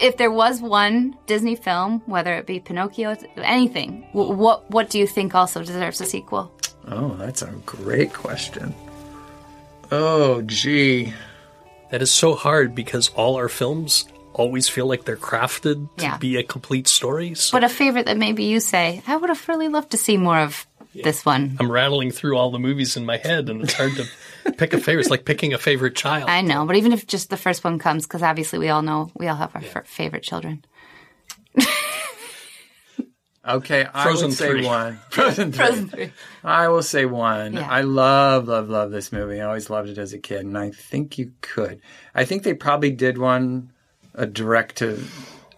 if 0.00 0.16
there 0.18 0.30
was 0.30 0.60
one 0.62 1.16
Disney 1.26 1.56
film, 1.56 2.00
whether 2.06 2.34
it 2.36 2.46
be 2.46 2.60
Pinocchio, 2.60 3.16
anything. 3.36 4.02
wh- 4.12 4.30
What 4.38 4.70
what 4.70 4.88
do 4.88 4.98
you 4.98 5.06
think 5.06 5.34
also 5.34 5.62
deserves 5.64 6.00
a 6.00 6.04
sequel? 6.06 6.52
Oh, 6.88 7.14
that's 7.18 7.42
a 7.42 7.50
great 7.66 8.12
question. 8.12 8.74
Oh, 9.90 10.42
gee. 10.42 11.12
That 11.90 12.02
is 12.02 12.10
so 12.10 12.34
hard 12.34 12.74
because 12.74 13.08
all 13.10 13.36
our 13.36 13.48
films 13.48 14.06
always 14.32 14.68
feel 14.68 14.86
like 14.86 15.04
they're 15.04 15.16
crafted 15.16 15.88
to 15.98 16.02
Yeah. 16.04 16.16
be 16.18 16.36
a 16.36 16.42
complete 16.42 16.88
story. 16.88 17.34
So 17.34 17.56
But 17.56 17.64
a 17.64 17.68
favorite 17.68 18.06
that 18.06 18.16
maybe 18.18 18.44
you 18.44 18.58
say, 18.60 19.02
I 19.06 19.16
would 19.16 19.30
have 19.30 19.46
really 19.48 19.68
loved 19.68 19.90
to 19.92 19.96
see 19.96 20.16
more 20.16 20.38
of 20.40 20.66
this 20.92 21.24
one. 21.24 21.56
I'm 21.60 21.70
rattling 21.70 22.10
through 22.10 22.36
all 22.36 22.50
the 22.50 22.58
movies 22.58 22.96
in 22.96 23.04
my 23.06 23.16
head, 23.16 23.48
and 23.48 23.62
it's 23.62 23.74
hard 23.74 23.92
to 23.96 24.52
pick 24.52 24.72
a 24.74 24.78
favorite. 24.78 25.02
It's 25.02 25.10
like 25.10 25.24
picking 25.24 25.52
a 25.54 25.58
favorite 25.58 25.94
child. 25.96 26.28
I 26.28 26.40
know, 26.40 26.66
but 26.66 26.76
even 26.76 26.92
if 26.92 27.06
just 27.06 27.30
the 27.30 27.36
first 27.36 27.62
one 27.64 27.78
comes, 27.78 28.06
because 28.06 28.22
obviously 28.22 28.58
we 28.58 28.68
all 28.68 28.82
know 28.82 29.10
we 29.16 29.26
all 29.28 29.36
have 29.36 29.54
our 29.54 29.62
f- 29.62 29.86
favorite 29.86 30.22
children. 30.24 30.64
Okay, 33.46 33.86
I 33.92 34.04
Frozen 34.04 34.28
would 34.28 34.36
say 34.38 34.48
three. 34.48 34.64
one. 34.64 34.98
Frozen 35.10 35.52
three. 35.52 35.66
Frozen 35.66 35.88
three. 35.88 36.12
I 36.42 36.68
will 36.68 36.82
say 36.82 37.04
one. 37.04 37.54
Yeah. 37.54 37.68
I 37.70 37.82
love, 37.82 38.48
love, 38.48 38.70
love 38.70 38.90
this 38.90 39.12
movie. 39.12 39.40
I 39.40 39.44
always 39.46 39.68
loved 39.68 39.90
it 39.90 39.98
as 39.98 40.12
a 40.14 40.18
kid, 40.18 40.40
and 40.46 40.56
I 40.56 40.70
think 40.70 41.18
you 41.18 41.32
could. 41.42 41.80
I 42.14 42.24
think 42.24 42.42
they 42.42 42.54
probably 42.54 42.90
did 42.90 43.18
one, 43.18 43.70
a 44.14 44.24
direct 44.26 44.76
to 44.76 45.02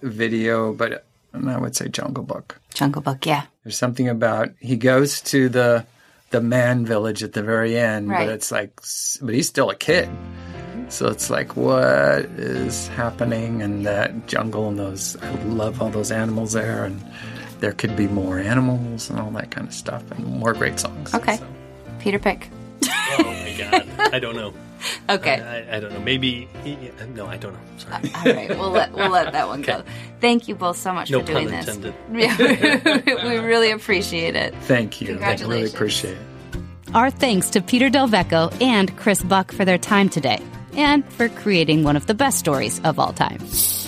video, 0.02 0.72
but 0.72 1.04
I 1.32 1.56
would 1.58 1.76
say 1.76 1.88
Jungle 1.88 2.24
Book. 2.24 2.60
Jungle 2.74 3.02
Book, 3.02 3.24
yeah. 3.24 3.44
There's 3.62 3.78
something 3.78 4.08
about 4.08 4.50
he 4.58 4.76
goes 4.76 5.20
to 5.22 5.48
the 5.48 5.86
the 6.30 6.40
man 6.40 6.84
village 6.84 7.22
at 7.22 7.34
the 7.34 7.42
very 7.42 7.78
end, 7.78 8.08
Right. 8.08 8.26
but 8.26 8.34
it's 8.34 8.50
like, 8.50 8.80
but 9.22 9.32
he's 9.34 9.46
still 9.46 9.70
a 9.70 9.76
kid. 9.76 10.08
So 10.88 11.08
it's 11.08 11.30
like, 11.30 11.56
what 11.56 12.26
is 12.36 12.88
happening 12.88 13.60
in 13.60 13.84
that 13.84 14.26
jungle 14.26 14.68
and 14.68 14.76
those? 14.78 15.16
I 15.22 15.30
love 15.44 15.80
all 15.80 15.90
those 15.90 16.10
animals 16.10 16.52
there, 16.52 16.84
and 16.84 17.00
there 17.60 17.72
could 17.72 17.96
be 17.96 18.06
more 18.06 18.38
animals 18.38 19.10
and 19.10 19.18
all 19.18 19.30
that 19.32 19.50
kind 19.50 19.66
of 19.66 19.74
stuff, 19.74 20.08
and 20.12 20.24
more 20.26 20.52
great 20.52 20.78
songs. 20.78 21.14
Okay. 21.14 21.36
So- 21.36 21.46
Peter 21.98 22.18
Pick. 22.18 22.48
Oh 23.18 23.22
my 23.24 23.54
god, 23.58 23.88
I 24.14 24.18
don't 24.18 24.36
know. 24.36 24.52
Okay. 25.08 25.40
I, 25.40 25.76
I 25.78 25.80
don't 25.80 25.92
know. 25.94 26.00
Maybe 26.00 26.48
no, 27.14 27.26
I 27.26 27.38
don't 27.38 27.54
know. 27.54 27.58
Sorry. 27.78 28.10
Uh, 28.14 28.18
all 28.18 28.32
right, 28.34 28.48
we'll 28.50 28.70
let 28.70 28.92
we'll 28.92 29.08
let 29.10 29.32
that 29.32 29.48
one 29.48 29.62
go. 29.62 29.82
Thank 30.20 30.46
you 30.48 30.54
both 30.54 30.76
so 30.76 30.92
much 30.92 31.10
No 31.10 31.20
for 31.20 31.26
doing 31.26 31.48
pun 31.48 31.56
this. 31.56 31.68
intended. 31.76 31.94
Yeah, 32.12 33.26
we 33.28 33.38
really 33.38 33.70
appreciate 33.72 34.36
it. 34.36 34.54
Thank 34.62 35.00
you. 35.00 35.18
I 35.20 35.34
really 35.36 35.64
appreciate 35.66 36.16
it. 36.18 36.62
Our 36.94 37.10
thanks 37.10 37.50
to 37.50 37.62
Peter 37.62 37.88
Del 37.88 38.06
Vecho 38.06 38.52
and 38.60 38.94
Chris 38.96 39.22
Buck 39.22 39.50
for 39.50 39.64
their 39.64 39.78
time 39.78 40.08
today 40.08 40.40
and 40.76 41.04
for 41.12 41.28
creating 41.28 41.82
one 41.82 41.96
of 41.96 42.06
the 42.06 42.14
best 42.14 42.38
stories 42.38 42.80
of 42.84 42.98
all 42.98 43.12
time. 43.12 43.40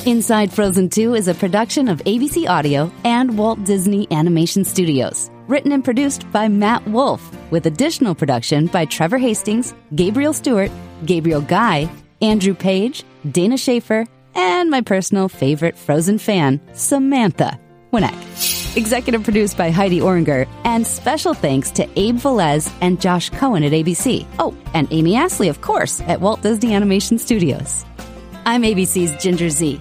Inside 0.07 0.53
Frozen 0.53 0.91
2 0.91 1.15
is 1.15 1.29
a 1.29 1.35
production 1.35 1.89
of 1.89 1.99
ABC 2.05 2.49
Audio 2.49 2.91
and 3.05 3.37
Walt 3.37 3.63
Disney 3.65 4.07
Animation 4.11 4.65
Studios. 4.65 5.31
Written 5.49 5.73
and 5.73 5.85
produced 5.85 6.31
by 6.33 6.49
Matt 6.49 6.87
Wolf, 6.89 7.23
with 7.51 7.67
additional 7.67 8.15
production 8.15 8.67
by 8.67 8.85
Trevor 8.85 9.19
Hastings, 9.19 9.75
Gabriel 9.95 10.33
Stewart, 10.33 10.71
Gabriel 11.07 11.41
Guy, 11.41 11.89
Andrew 12.21 12.55
Page, 12.55 13.05
Dana 13.31 13.57
Schaefer, 13.57 14.07
and 14.35 14.71
my 14.71 14.81
personal 14.81 15.29
favorite 15.29 15.77
Frozen 15.77 16.19
fan, 16.19 16.61
Samantha 16.75 17.59
Winnick. 17.93 18.58
Executive 18.79 19.25
produced 19.25 19.59
by 19.59 19.73
Heidi 19.73 19.99
Oringer, 19.99 20.47
and 20.65 20.87
special 20.87 21.35
thanks 21.35 21.73
to 21.73 21.89
Abe 21.99 22.15
Velez 22.15 22.73
and 22.81 23.01
Josh 23.01 23.29
Cohen 23.31 23.65
at 23.65 23.73
ABC. 23.73 24.25
Oh, 24.39 24.55
and 24.73 24.87
Amy 24.93 25.17
Astley, 25.17 25.49
of 25.49 25.61
course, 25.63 26.01
at 26.03 26.21
Walt 26.21 26.43
Disney 26.43 26.75
Animation 26.75 27.19
Studios. 27.19 27.85
I'm 28.47 28.63
ABC's 28.63 29.21
Ginger 29.21 29.51
Zee, 29.51 29.81